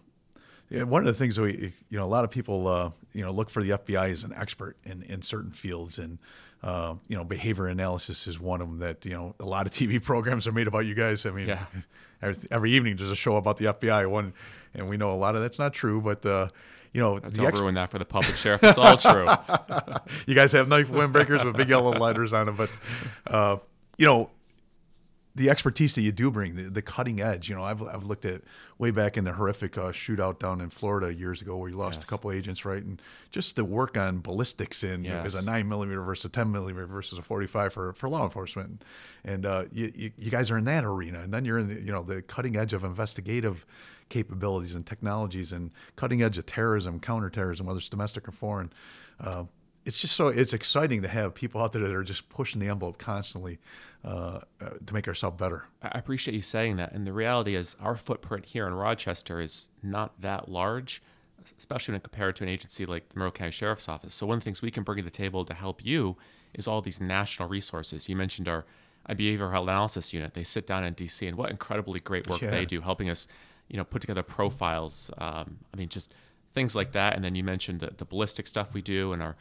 yeah, 0.70 0.82
one 0.82 1.06
of 1.06 1.06
the 1.06 1.18
things 1.18 1.36
that 1.36 1.42
we, 1.42 1.72
you 1.90 1.98
know, 1.98 2.04
a 2.04 2.06
lot 2.06 2.24
of 2.24 2.30
people, 2.30 2.66
uh, 2.66 2.90
you 3.12 3.22
know, 3.22 3.30
look 3.30 3.50
for 3.50 3.62
the 3.62 3.70
FBI 3.70 4.10
as 4.10 4.24
an 4.24 4.32
expert 4.34 4.76
in, 4.84 5.02
in 5.02 5.22
certain 5.22 5.52
fields, 5.52 5.98
and 5.98 6.18
uh, 6.62 6.94
you 7.08 7.16
know, 7.16 7.24
behavior 7.24 7.66
analysis 7.66 8.26
is 8.26 8.40
one 8.40 8.62
of 8.62 8.68
them 8.68 8.78
that, 8.78 9.04
you 9.04 9.12
know, 9.12 9.34
a 9.38 9.44
lot 9.44 9.66
of 9.66 9.72
TV 9.78 10.02
programs 10.02 10.46
are 10.46 10.52
made 10.52 10.66
about 10.66 10.86
you 10.86 10.94
guys. 10.94 11.26
I 11.26 11.30
mean, 11.30 11.48
yeah. 11.48 11.66
every, 12.22 12.42
every, 12.50 12.72
evening 12.72 12.96
there's 12.96 13.10
a 13.10 13.16
show 13.16 13.36
about 13.36 13.58
the 13.58 13.66
FBI 13.66 14.08
one, 14.08 14.32
and 14.74 14.88
we 14.88 14.96
know 14.96 15.12
a 15.12 15.16
lot 15.16 15.36
of 15.36 15.42
that's 15.42 15.58
not 15.58 15.74
true, 15.74 16.00
but, 16.00 16.24
uh, 16.24 16.48
you 16.94 17.00
know, 17.00 17.18
Don't 17.18 17.58
ruin 17.58 17.74
that 17.74 17.90
for 17.90 17.98
the 17.98 18.04
public 18.04 18.36
sheriff. 18.36 18.62
It's 18.62 18.78
all 18.78 18.96
true. 18.96 19.28
you 20.26 20.34
guys 20.34 20.52
have 20.52 20.68
knife 20.68 20.88
windbreakers 20.88 21.44
with 21.44 21.56
big 21.56 21.68
yellow 21.68 21.92
letters 21.92 22.32
on 22.32 22.46
them, 22.46 22.56
but, 22.56 22.70
uh, 23.26 23.58
you 23.98 24.06
know, 24.06 24.30
the 25.36 25.50
expertise 25.50 25.96
that 25.96 26.02
you 26.02 26.12
do 26.12 26.30
bring, 26.30 26.54
the, 26.54 26.62
the, 26.64 26.82
cutting 26.82 27.20
edge. 27.20 27.48
You 27.48 27.56
know, 27.56 27.64
I've, 27.64 27.82
I've 27.82 28.04
looked 28.04 28.24
at 28.24 28.42
way 28.78 28.92
back 28.92 29.16
in 29.16 29.24
the 29.24 29.32
horrific 29.32 29.76
uh, 29.76 29.90
shootout 29.90 30.38
down 30.38 30.60
in 30.60 30.70
Florida 30.70 31.12
years 31.12 31.42
ago 31.42 31.56
where 31.56 31.68
you 31.68 31.76
lost 31.76 31.98
yes. 31.98 32.04
a 32.04 32.08
couple 32.08 32.30
agents, 32.30 32.64
right? 32.64 32.82
And 32.82 33.02
just 33.32 33.56
the 33.56 33.64
work 33.64 33.96
on 33.96 34.20
ballistics 34.20 34.84
in 34.84 35.04
yes. 35.04 35.26
as 35.26 35.34
a 35.34 35.42
nine 35.42 35.68
millimeter 35.68 36.02
versus 36.02 36.26
a 36.26 36.28
ten 36.28 36.52
millimeter 36.52 36.86
versus 36.86 37.18
a 37.18 37.22
forty 37.22 37.48
five 37.48 37.72
for, 37.72 37.92
for 37.94 38.08
law 38.08 38.22
enforcement, 38.22 38.84
and 39.24 39.44
uh, 39.44 39.64
you, 39.72 39.92
you, 39.94 40.12
you 40.16 40.30
guys 40.30 40.50
are 40.50 40.58
in 40.58 40.64
that 40.64 40.84
arena, 40.84 41.20
and 41.20 41.34
then 41.34 41.44
you're 41.44 41.58
in 41.58 41.68
the 41.68 41.80
you 41.80 41.90
know 41.90 42.02
the 42.02 42.22
cutting 42.22 42.56
edge 42.56 42.72
of 42.72 42.84
investigative 42.84 43.66
capabilities 44.10 44.74
and 44.76 44.86
technologies 44.86 45.52
and 45.52 45.70
cutting 45.96 46.22
edge 46.22 46.38
of 46.38 46.46
terrorism, 46.46 47.00
counterterrorism, 47.00 47.66
whether 47.66 47.78
it's 47.78 47.88
domestic 47.88 48.28
or 48.28 48.32
foreign. 48.32 48.72
Uh, 49.18 49.44
it's 49.84 50.00
just 50.00 50.16
so 50.16 50.28
it's 50.28 50.52
exciting 50.52 51.02
to 51.02 51.08
have 51.08 51.34
people 51.34 51.62
out 51.62 51.72
there 51.72 51.82
that 51.82 51.92
are 51.92 52.02
just 52.02 52.28
pushing 52.28 52.60
the 52.60 52.68
envelope 52.68 52.98
constantly 52.98 53.58
uh, 54.04 54.40
uh, 54.60 54.70
to 54.84 54.94
make 54.94 55.06
ourselves 55.08 55.38
better. 55.38 55.64
I 55.82 55.98
appreciate 55.98 56.34
you 56.34 56.42
saying 56.42 56.76
that. 56.76 56.92
And 56.92 57.06
the 57.06 57.12
reality 57.12 57.54
is, 57.54 57.76
our 57.80 57.96
footprint 57.96 58.46
here 58.46 58.66
in 58.66 58.74
Rochester 58.74 59.40
is 59.40 59.68
not 59.82 60.20
that 60.20 60.48
large, 60.48 61.02
especially 61.58 61.92
when 61.92 62.00
compared 62.00 62.36
to 62.36 62.44
an 62.44 62.48
agency 62.48 62.86
like 62.86 63.08
the 63.10 63.18
Monroe 63.18 63.30
County 63.30 63.50
Sheriff's 63.50 63.88
Office. 63.88 64.14
So 64.14 64.26
one 64.26 64.38
of 64.38 64.40
the 64.40 64.44
things 64.44 64.62
we 64.62 64.70
can 64.70 64.82
bring 64.82 64.98
to 64.98 65.04
the 65.04 65.10
table 65.10 65.44
to 65.44 65.54
help 65.54 65.84
you 65.84 66.16
is 66.54 66.66
all 66.66 66.80
these 66.80 67.00
national 67.00 67.48
resources. 67.48 68.08
You 68.08 68.16
mentioned 68.16 68.48
our 68.48 68.64
behavioral 69.10 69.50
health 69.50 69.64
analysis 69.64 70.12
unit. 70.14 70.32
They 70.34 70.44
sit 70.44 70.66
down 70.66 70.84
in 70.84 70.94
DC, 70.94 71.26
and 71.28 71.36
what 71.36 71.50
incredibly 71.50 72.00
great 72.00 72.28
work 72.28 72.40
yeah. 72.40 72.50
they 72.50 72.64
do, 72.64 72.80
helping 72.80 73.10
us, 73.10 73.28
you 73.68 73.76
know, 73.76 73.84
put 73.84 74.00
together 74.00 74.22
profiles. 74.22 75.10
Um, 75.18 75.58
I 75.74 75.76
mean, 75.76 75.88
just 75.88 76.14
things 76.52 76.74
like 76.74 76.92
that. 76.92 77.14
And 77.14 77.24
then 77.24 77.34
you 77.34 77.44
mentioned 77.44 77.80
the, 77.80 77.92
the 77.94 78.04
ballistic 78.04 78.46
stuff 78.46 78.72
we 78.72 78.80
do, 78.80 79.12
and 79.12 79.22
our 79.22 79.36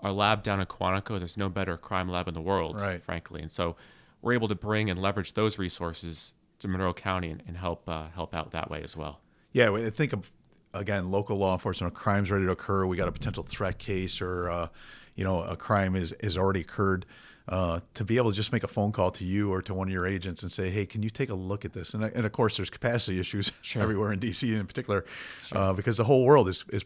our 0.00 0.12
lab 0.12 0.42
down 0.42 0.60
in 0.60 0.66
Quantico, 0.66 1.18
there's 1.18 1.36
no 1.36 1.48
better 1.48 1.76
crime 1.76 2.08
lab 2.08 2.28
in 2.28 2.34
the 2.34 2.40
world, 2.40 2.80
right. 2.80 3.02
frankly. 3.02 3.40
And 3.40 3.50
so 3.50 3.76
we're 4.22 4.34
able 4.34 4.48
to 4.48 4.54
bring 4.54 4.90
and 4.90 5.00
leverage 5.00 5.34
those 5.34 5.58
resources 5.58 6.34
to 6.58 6.68
Monroe 6.68 6.94
County 6.94 7.30
and, 7.30 7.42
and 7.46 7.56
help 7.56 7.88
uh, 7.88 8.08
help 8.14 8.34
out 8.34 8.50
that 8.52 8.70
way 8.70 8.82
as 8.82 8.96
well. 8.96 9.20
Yeah, 9.52 9.72
I 9.72 9.90
think 9.90 10.12
of 10.12 10.30
again 10.74 11.10
local 11.10 11.36
law 11.38 11.52
enforcement. 11.52 11.92
A 11.92 11.96
crime's 11.96 12.30
ready 12.30 12.44
to 12.44 12.52
occur. 12.52 12.86
We 12.86 12.96
got 12.96 13.08
a 13.08 13.12
potential 13.12 13.42
threat 13.42 13.78
case, 13.78 14.20
or 14.20 14.50
uh, 14.50 14.68
you 15.14 15.24
know, 15.24 15.42
a 15.42 15.56
crime 15.56 15.96
is 15.96 16.12
is 16.12 16.36
already 16.36 16.60
occurred. 16.60 17.06
Uh, 17.48 17.78
to 17.94 18.02
be 18.02 18.16
able 18.16 18.28
to 18.28 18.36
just 18.36 18.50
make 18.50 18.64
a 18.64 18.68
phone 18.68 18.90
call 18.90 19.08
to 19.08 19.24
you 19.24 19.52
or 19.52 19.62
to 19.62 19.72
one 19.72 19.86
of 19.86 19.92
your 19.92 20.04
agents 20.04 20.42
and 20.42 20.50
say, 20.50 20.68
"Hey, 20.68 20.84
can 20.84 21.04
you 21.04 21.10
take 21.10 21.30
a 21.30 21.34
look 21.34 21.64
at 21.64 21.72
this?" 21.72 21.94
And, 21.94 22.02
and 22.02 22.26
of 22.26 22.32
course, 22.32 22.56
there's 22.56 22.70
capacity 22.70 23.20
issues 23.20 23.52
sure. 23.62 23.82
everywhere 23.84 24.10
in 24.10 24.18
DC 24.18 24.52
in 24.52 24.66
particular, 24.66 25.04
sure. 25.44 25.58
uh, 25.58 25.72
because 25.72 25.96
the 25.96 26.02
whole 26.02 26.24
world 26.24 26.48
is 26.48 26.64
is 26.70 26.84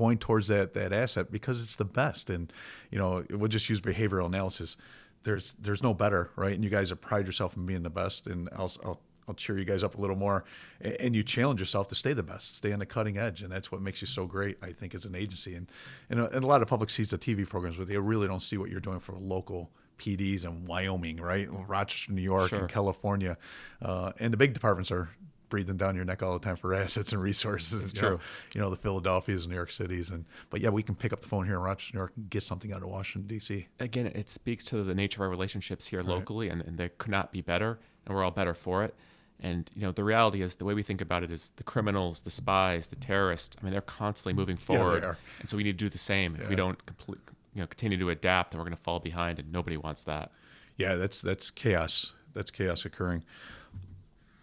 going 0.00 0.18
towards 0.18 0.48
that 0.48 0.74
that 0.74 0.92
asset 0.92 1.30
because 1.30 1.60
it's 1.60 1.76
the 1.76 1.84
best. 1.84 2.30
And 2.30 2.52
you 2.90 2.98
know, 2.98 3.24
we'll 3.30 3.48
just 3.48 3.68
use 3.68 3.80
behavioral 3.80 4.26
analysis. 4.26 4.76
There's 5.22 5.54
there's 5.60 5.82
no 5.82 5.92
better, 5.94 6.30
right? 6.36 6.54
And 6.54 6.64
you 6.64 6.70
guys 6.70 6.88
have 6.88 7.00
pride 7.00 7.26
yourself 7.26 7.56
in 7.56 7.66
being 7.66 7.82
the 7.82 7.90
best. 7.90 8.26
And 8.26 8.48
I'll, 8.56 8.72
I'll 8.84 9.00
I'll 9.28 9.34
cheer 9.34 9.56
you 9.56 9.64
guys 9.64 9.84
up 9.84 9.96
a 9.96 10.00
little 10.00 10.16
more, 10.16 10.44
and 10.80 11.14
you 11.14 11.22
challenge 11.22 11.60
yourself 11.60 11.86
to 11.88 11.94
stay 11.94 12.12
the 12.14 12.22
best, 12.22 12.56
stay 12.56 12.72
on 12.72 12.80
the 12.80 12.86
cutting 12.86 13.16
edge, 13.16 13.42
and 13.42 13.52
that's 13.52 13.70
what 13.70 13.80
makes 13.80 14.00
you 14.00 14.08
so 14.08 14.26
great. 14.26 14.58
I 14.60 14.72
think 14.72 14.92
as 14.92 15.04
an 15.04 15.14
agency, 15.14 15.54
and 15.54 15.70
and 16.08 16.18
a, 16.18 16.30
and 16.34 16.42
a 16.42 16.46
lot 16.48 16.62
of 16.62 16.68
public 16.68 16.90
sees 16.90 17.10
the 17.10 17.18
TV 17.18 17.48
programs, 17.48 17.76
but 17.76 17.86
they 17.86 17.96
really 17.98 18.26
don't 18.26 18.42
see 18.42 18.56
what 18.56 18.70
you're 18.70 18.80
doing 18.80 18.98
for 18.98 19.12
local 19.12 19.70
PDs 19.98 20.44
in 20.44 20.64
Wyoming, 20.64 21.18
right, 21.18 21.46
Rochester, 21.68 22.12
New 22.12 22.22
York, 22.22 22.48
sure. 22.48 22.60
and 22.60 22.68
California, 22.68 23.36
uh, 23.82 24.12
and 24.18 24.32
the 24.32 24.36
big 24.36 24.52
departments 24.52 24.90
are 24.90 25.10
breathing 25.50 25.76
down 25.76 25.94
your 25.94 26.04
neck 26.04 26.22
all 26.22 26.32
the 26.32 26.44
time 26.44 26.56
for 26.56 26.74
assets 26.82 27.12
and 27.12 27.20
resources. 27.20 27.82
It's 27.82 27.94
you 27.94 28.00
true. 28.00 28.10
Know, 28.10 28.20
you 28.54 28.60
know, 28.62 28.70
the 28.70 28.76
Philadelphias 28.76 29.42
and 29.42 29.50
New 29.50 29.56
York 29.56 29.70
cities. 29.70 30.10
And 30.10 30.24
but 30.48 30.60
yeah, 30.60 30.70
we 30.70 30.82
can 30.82 30.94
pick 30.94 31.12
up 31.12 31.20
the 31.20 31.28
phone 31.28 31.44
here 31.44 31.56
in 31.56 31.60
Rochester, 31.60 31.96
New 31.96 32.00
York, 32.00 32.12
and 32.16 32.30
get 32.30 32.42
something 32.42 32.72
out 32.72 32.82
of 32.82 32.88
Washington 32.88 33.28
D.C. 33.28 33.66
Again, 33.80 34.06
it 34.06 34.30
speaks 34.30 34.64
to 34.66 34.82
the 34.82 34.94
nature 34.94 35.20
of 35.20 35.22
our 35.24 35.28
relationships 35.28 35.86
here 35.86 36.00
right. 36.00 36.08
locally, 36.08 36.48
and, 36.48 36.62
and 36.62 36.78
they 36.78 36.88
could 36.88 37.10
not 37.10 37.32
be 37.32 37.42
better, 37.42 37.78
and 38.06 38.14
we're 38.14 38.24
all 38.24 38.30
better 38.30 38.54
for 38.54 38.84
it. 38.84 38.94
And 39.42 39.70
you 39.74 39.82
know, 39.82 39.92
the 39.92 40.04
reality 40.04 40.42
is 40.42 40.56
the 40.56 40.64
way 40.64 40.74
we 40.74 40.82
think 40.82 41.00
about 41.00 41.22
it 41.22 41.32
is 41.32 41.52
the 41.56 41.64
criminals, 41.64 42.22
the 42.22 42.30
spies, 42.30 42.88
the 42.88 42.96
terrorists. 42.96 43.56
I 43.60 43.64
mean, 43.64 43.72
they're 43.72 43.80
constantly 43.80 44.34
moving 44.34 44.56
forward, 44.56 45.02
yeah, 45.02 45.14
and 45.40 45.48
so 45.48 45.56
we 45.56 45.64
need 45.64 45.78
to 45.78 45.84
do 45.84 45.88
the 45.88 45.98
same. 45.98 46.36
Yeah. 46.36 46.42
If 46.42 46.48
we 46.48 46.56
don't 46.56 46.84
complete, 46.86 47.20
you 47.54 47.60
know, 47.60 47.66
continue 47.66 47.98
to 47.98 48.10
adapt, 48.10 48.52
then 48.52 48.58
we're 48.58 48.64
going 48.64 48.76
to 48.76 48.82
fall 48.82 49.00
behind, 49.00 49.38
and 49.38 49.50
nobody 49.50 49.76
wants 49.76 50.02
that. 50.04 50.30
Yeah, 50.76 50.96
that's 50.96 51.20
that's 51.20 51.50
chaos. 51.50 52.12
That's 52.32 52.50
chaos 52.50 52.84
occurring 52.84 53.24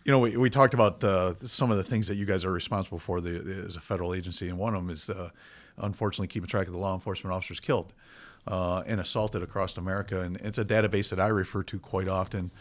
you 0.08 0.14
know, 0.14 0.20
we, 0.20 0.38
we 0.38 0.50
talked 0.50 0.74
about 0.74 1.04
uh, 1.04 1.34
some 1.46 1.70
of 1.70 1.76
the 1.76 1.84
things 1.84 2.08
that 2.08 2.16
you 2.16 2.26
guys 2.26 2.46
are 2.46 2.52
responsible 2.52 2.98
for 2.98 3.20
the, 3.20 3.66
as 3.68 3.76
a 3.76 3.82
federal 3.82 4.14
agency, 4.14 4.48
and 4.48 4.58
one 4.58 4.74
of 4.74 4.82
them 4.82 4.90
is 4.90 5.10
uh, 5.10 5.30
unfortunately 5.80 6.28
keeping 6.28 6.48
track 6.48 6.66
of 6.66 6.72
the 6.72 6.80
law 6.80 6.94
enforcement 6.94 7.36
officers 7.36 7.60
killed 7.60 7.94
uh, 8.48 8.84
and 8.88 9.02
assaulted 9.02 9.44
across 9.44 9.76
America. 9.76 10.22
And 10.22 10.38
it's 10.38 10.60
a 10.60 10.64
database 10.64 11.10
that 11.10 11.20
I 11.20 11.28
refer 11.28 11.62
to 11.64 11.80
quite 11.80 12.08
often. 12.08 12.52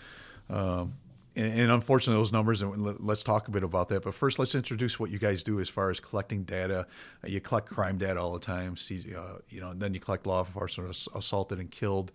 Um, 0.50 0.94
and, 1.36 1.60
and, 1.60 1.70
unfortunately, 1.70 2.18
those 2.20 2.32
numbers, 2.32 2.62
and 2.62 2.98
let's 3.00 3.22
talk 3.22 3.46
a 3.46 3.50
bit 3.50 3.62
about 3.62 3.88
that. 3.90 4.02
But 4.02 4.14
first, 4.14 4.38
let's 4.38 4.54
introduce 4.54 4.98
what 4.98 5.10
you 5.10 5.18
guys 5.18 5.42
do 5.42 5.60
as 5.60 5.68
far 5.68 5.90
as 5.90 6.00
collecting 6.00 6.44
data. 6.44 6.86
Uh, 7.22 7.28
you 7.28 7.40
collect 7.40 7.68
crime 7.68 7.98
data 7.98 8.18
all 8.18 8.32
the 8.32 8.40
time, 8.40 8.76
see, 8.76 9.14
uh, 9.14 9.38
you 9.50 9.60
know, 9.60 9.70
and 9.70 9.80
then 9.80 9.94
you 9.94 10.00
collect 10.00 10.26
law 10.26 10.44
enforcement 10.44 10.90
assaulted 11.14 11.58
and 11.58 11.70
killed. 11.70 12.12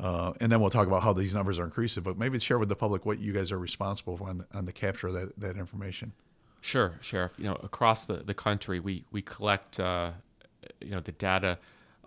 Uh, 0.00 0.32
and 0.40 0.50
then 0.50 0.60
we'll 0.60 0.70
talk 0.70 0.86
about 0.86 1.02
how 1.02 1.12
these 1.12 1.34
numbers 1.34 1.58
are 1.58 1.64
increasing. 1.64 2.02
But 2.02 2.18
maybe 2.18 2.38
share 2.38 2.58
with 2.58 2.68
the 2.68 2.76
public 2.76 3.04
what 3.04 3.18
you 3.18 3.32
guys 3.32 3.52
are 3.52 3.58
responsible 3.58 4.16
for 4.16 4.28
on, 4.28 4.44
on 4.54 4.64
the 4.64 4.72
capture 4.72 5.08
of 5.08 5.14
that, 5.14 5.38
that 5.38 5.56
information. 5.56 6.12
Sure, 6.62 6.92
Sheriff. 7.00 7.34
You 7.38 7.44
know, 7.44 7.56
across 7.62 8.04
the, 8.04 8.14
the 8.14 8.34
country, 8.34 8.80
we, 8.80 9.04
we 9.12 9.20
collect, 9.20 9.78
uh, 9.78 10.12
you 10.80 10.90
know, 10.90 11.00
the 11.00 11.12
data, 11.12 11.58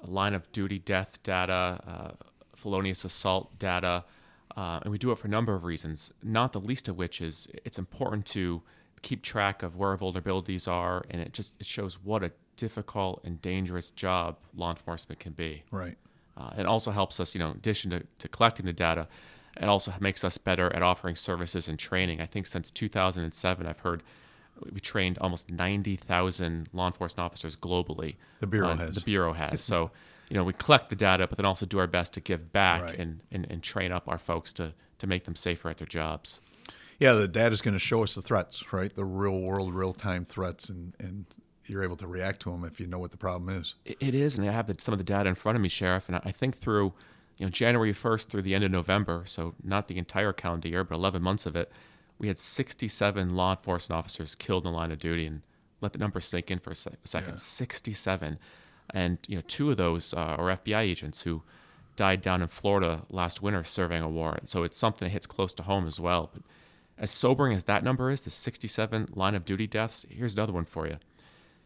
line 0.03 0.33
of 0.33 0.51
duty 0.51 0.79
death 0.79 1.21
data, 1.23 1.79
uh, 1.87 2.25
felonious 2.55 3.05
assault 3.05 3.57
data, 3.59 4.03
uh, 4.57 4.79
and 4.83 4.91
we 4.91 4.97
do 4.97 5.11
it 5.11 5.17
for 5.17 5.27
a 5.27 5.29
number 5.29 5.53
of 5.53 5.63
reasons. 5.63 6.11
Not 6.23 6.53
the 6.53 6.59
least 6.61 6.87
of 6.87 6.97
which 6.97 7.21
is 7.21 7.47
it's 7.65 7.77
important 7.77 8.25
to 8.27 8.61
keep 9.01 9.21
track 9.21 9.61
of 9.63 9.75
where 9.75 9.89
our 9.91 9.97
vulnerabilities 9.97 10.67
are, 10.71 11.03
and 11.09 11.21
it 11.21 11.33
just 11.33 11.55
it 11.59 11.65
shows 11.65 11.95
what 12.03 12.23
a 12.23 12.31
difficult 12.55 13.21
and 13.25 13.41
dangerous 13.41 13.91
job 13.91 14.37
law 14.55 14.69
enforcement 14.69 15.19
can 15.19 15.33
be. 15.33 15.63
Right. 15.71 15.97
Uh, 16.37 16.51
it 16.57 16.65
also 16.65 16.91
helps 16.91 17.19
us, 17.19 17.33
you 17.35 17.39
know, 17.39 17.51
in 17.51 17.57
addition 17.57 17.91
to, 17.91 18.03
to 18.19 18.27
collecting 18.27 18.65
the 18.65 18.73
data, 18.73 19.07
it 19.57 19.65
also 19.65 19.93
makes 20.01 20.23
us 20.25 20.37
better 20.37 20.73
at 20.75 20.81
offering 20.83 21.15
services 21.15 21.69
and 21.69 21.79
training. 21.79 22.19
I 22.19 22.25
think 22.25 22.45
since 22.45 22.71
2007, 22.71 23.65
I've 23.67 23.79
heard 23.79 24.03
we 24.71 24.79
trained 24.79 25.17
almost 25.19 25.51
90,000 25.51 26.69
law 26.73 26.87
enforcement 26.87 27.25
officers 27.25 27.55
globally. 27.55 28.15
The 28.39 28.47
Bureau 28.47 28.69
Uh, 28.69 28.77
has. 28.77 28.95
The 28.95 29.01
Bureau 29.01 29.33
has. 29.33 29.61
so, 29.61 29.91
you 30.29 30.35
know, 30.35 30.43
we 30.43 30.53
collect 30.53 30.89
the 30.89 30.95
data, 30.95 31.27
but 31.27 31.37
then 31.37 31.45
also 31.45 31.65
do 31.65 31.79
our 31.79 31.87
best 31.87 32.13
to 32.13 32.19
give 32.21 32.51
back 32.51 32.81
Right. 32.83 32.99
and, 32.99 33.21
and, 33.31 33.45
and 33.49 33.61
train 33.63 33.91
up 33.91 34.07
our 34.07 34.17
folks 34.17 34.51
to, 34.53 34.73
to 34.99 35.07
make 35.07 35.23
them 35.25 35.35
safer 35.35 35.69
at 35.69 35.77
their 35.77 35.87
jobs. 35.87 36.39
Yeah, 36.99 37.13
the 37.13 37.27
data's 37.27 37.61
going 37.61 37.73
to 37.73 37.79
show 37.79 38.03
us 38.03 38.15
the 38.15 38.21
threats, 38.21 38.71
right? 38.71 38.93
The 38.95 39.03
real 39.05 39.39
world, 39.41 39.73
real 39.73 39.91
time 39.93 40.23
threats, 40.25 40.69
and, 40.69 40.93
and 40.99 41.25
you're 41.65 41.83
able 41.83 41.97
to 41.97 42.07
react 42.07 42.41
to 42.43 42.51
them 42.51 42.63
if 42.63 42.79
you 42.79 42.87
know 42.87 42.99
what 42.99 43.11
the 43.11 43.17
problem 43.17 43.49
is. 43.57 43.75
It- 43.85 44.15
is, 44.15 44.37
and 44.37 44.47
I 44.47 44.51
have 44.53 44.67
the, 44.67 44.75
some 44.79 44.93
of 44.93 44.97
the 44.97 45.03
data 45.03 45.27
in 45.27 45.35
front 45.35 45.55
of 45.57 45.61
me, 45.61 45.67
Sheriff. 45.69 46.07
And 46.07 46.19
I 46.23 46.31
think 46.31 46.55
through, 46.57 46.93
you 47.37 47.45
know, 47.45 47.49
January 47.49 47.91
first 47.91 48.29
through 48.29 48.43
the 48.43 48.55
end 48.55 48.63
of 48.63 48.71
November, 48.71 49.23
so 49.25 49.55
not 49.63 49.87
the 49.89 49.97
entire 49.97 50.31
calendar 50.31 50.69
year, 50.69 50.83
but 50.85 50.95
11 50.95 51.21
months 51.21 51.45
of 51.45 51.55
it, 51.55 51.69
we 52.17 52.27
had 52.29 52.39
67 52.39 53.35
law 53.35 53.51
enforcement 53.51 53.97
officers 53.99 54.35
killed 54.35 54.65
in 54.65 54.71
the 54.71 54.77
line 54.77 54.91
of 54.93 54.99
duty. 54.99 55.25
And 55.25 55.41
let 55.81 55.91
the 55.91 55.99
number 55.99 56.21
sink 56.21 56.49
in 56.49 56.59
for 56.59 56.71
a 56.71 56.75
second. 56.75 56.97
Yeah. 57.13 57.35
67, 57.35 58.39
and 58.91 59.17
you 59.27 59.35
know, 59.35 59.43
two 59.47 59.71
of 59.71 59.77
those 59.77 60.13
uh, 60.13 60.17
are 60.17 60.57
FBI 60.57 60.79
agents 60.79 61.21
who 61.21 61.43
died 61.95 62.21
down 62.21 62.41
in 62.41 62.47
Florida 62.47 63.03
last 63.09 63.41
winter 63.41 63.63
serving 63.63 64.01
a 64.01 64.09
warrant. 64.09 64.49
So 64.49 64.63
it's 64.63 64.77
something 64.77 65.05
that 65.07 65.11
hits 65.11 65.25
close 65.25 65.53
to 65.53 65.63
home 65.63 65.87
as 65.87 65.99
well. 65.99 66.29
But 66.33 66.43
as 66.97 67.11
sobering 67.11 67.53
as 67.53 67.63
that 67.65 67.83
number 67.83 68.11
is, 68.11 68.21
the 68.21 68.31
67 68.31 69.09
line 69.13 69.35
of 69.35 69.45
duty 69.45 69.67
deaths, 69.67 70.05
here's 70.09 70.35
another 70.35 70.53
one 70.53 70.65
for 70.65 70.87
you 70.87 70.97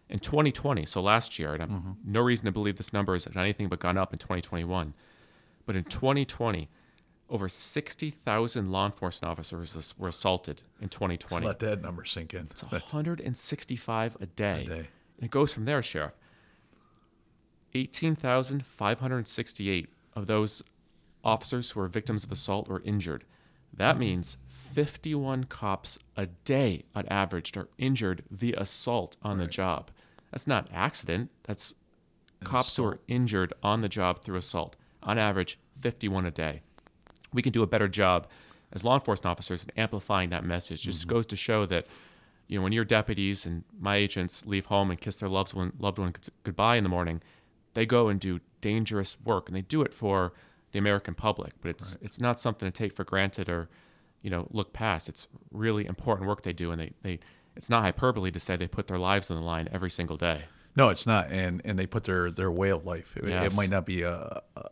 in 0.10 0.20
2020, 0.20 0.86
so 0.86 1.02
last 1.02 1.38
year, 1.38 1.54
and 1.54 1.62
I'm 1.62 1.98
no 2.04 2.22
reason 2.22 2.46
to 2.46 2.52
believe 2.52 2.78
this 2.78 2.92
number 2.92 3.14
has 3.14 3.28
anything 3.36 3.70
but 3.70 3.80
gone 3.80 3.98
up 3.98 4.12
in 4.12 4.20
2021, 4.20 4.94
but 5.66 5.76
in 5.76 5.84
2020, 5.84 6.68
over 7.30 7.48
60,000 7.48 8.72
law 8.72 8.88
enforcement 8.88 9.32
officers 9.32 9.94
were 10.00 10.08
assaulted 10.08 10.64
in 10.82 10.90
2020. 10.90 11.46
Let 11.46 11.60
that 11.60 11.82
number 11.84 12.06
sink 12.06 12.34
in. 12.34 12.48
It's 12.50 12.64
165 12.64 14.18
a 14.20 14.26
day. 14.26 14.64
A 14.64 14.66
day. 14.66 14.88
And 15.18 15.26
it 15.26 15.30
goes 15.30 15.54
from 15.54 15.66
there, 15.66 15.84
Sheriff. 15.84 16.14
18,568 17.74 19.90
of 20.16 20.28
those 20.28 20.62
officers 21.24 21.72
who 21.72 21.80
were 21.80 21.88
victims 21.88 22.24
of 22.24 22.32
assault 22.32 22.68
were 22.68 22.84
injured. 22.86 23.24
That 23.74 23.98
means 23.98 24.38
51 24.48 25.46
cops 25.46 25.98
a 26.16 26.28
day 26.28 26.84
on 26.96 27.08
average 27.08 27.56
are 27.58 27.68
injured 27.78 28.24
via 28.30 28.56
assault 28.58 29.18
on 29.22 29.38
the 29.38 29.48
job. 29.48 29.92
That's 30.32 30.48
not 30.48 30.70
accident. 30.74 31.30
That's 31.44 31.74
cops 32.44 32.76
who 32.76 32.86
are 32.86 33.00
injured 33.08 33.54
on 33.64 33.82
the 33.82 33.90
job 33.90 34.22
through 34.22 34.38
assault. 34.38 34.76
On 35.04 35.18
average, 35.18 35.58
51 35.82 36.26
a 36.26 36.32
day. 36.32 36.62
We 37.34 37.42
can 37.42 37.52
do 37.52 37.64
a 37.64 37.68
better 37.68 37.88
job 37.88 38.28
as 38.72 38.84
law 38.84 38.96
enforcement 38.96 39.32
officers 39.32 39.66
in 39.66 39.80
amplifying 39.80 40.30
that 40.30 40.46
message. 40.46 40.84
Just 40.84 41.02
mm-hmm. 41.02 41.10
goes 41.10 41.26
to 41.28 41.36
show 41.36 41.66
that, 41.66 41.88
you 42.48 42.58
know, 42.58 42.64
when 42.64 42.74
your 42.74 42.86
deputies 42.86 43.46
and 43.46 43.64
my 43.80 43.96
agents 43.96 44.46
leave 44.46 44.66
home 44.66 44.92
and 44.92 45.00
kiss 45.00 45.18
their 45.18 45.30
loved 45.30 45.54
one, 45.54 45.74
loved 45.80 46.00
one 46.00 46.14
goodbye 46.44 46.76
in 46.76 46.84
the 46.84 46.90
morning, 46.90 47.22
they 47.80 47.86
go 47.86 48.10
and 48.10 48.20
do 48.20 48.42
dangerous 48.60 49.16
work, 49.24 49.48
and 49.48 49.56
they 49.56 49.62
do 49.62 49.82
it 49.82 49.94
for 49.94 50.34
the 50.74 50.80
American 50.80 51.16
public. 51.16 51.54
But 51.62 51.70
it's 51.70 51.98
it's 52.02 52.20
not 52.20 52.38
something 52.38 52.70
to 52.70 52.78
take 52.78 52.94
for 52.94 53.06
granted 53.06 53.48
or, 53.48 53.70
you 54.22 54.30
know, 54.30 54.48
look 54.52 54.74
past. 54.74 55.08
It's 55.08 55.30
really 55.54 55.86
important 55.86 56.28
work 56.28 56.42
they 56.44 56.52
do, 56.52 56.72
and 56.72 56.82
they, 56.82 56.92
they 57.04 57.20
it's 57.56 57.70
not 57.70 57.84
hyperbole 57.84 58.32
to 58.32 58.40
say 58.40 58.58
they 58.58 58.68
put 58.68 58.88
their 58.88 58.98
lives 58.98 59.32
on 59.32 59.38
the 59.38 59.44
line 59.44 59.70
every 59.72 59.90
single 59.90 60.18
day. 60.18 60.42
No, 60.76 60.90
it's 60.90 61.08
not, 61.08 61.32
and 61.32 61.62
and 61.64 61.80
they 61.80 61.88
put 61.88 62.04
their 62.04 62.30
their 62.32 62.52
way 62.52 62.70
of 62.70 62.86
life. 62.86 63.16
It, 63.16 63.30
it 63.30 63.56
might 63.56 63.70
not 63.70 63.86
be 63.86 64.02
a, 64.02 64.42
a, 64.58 64.70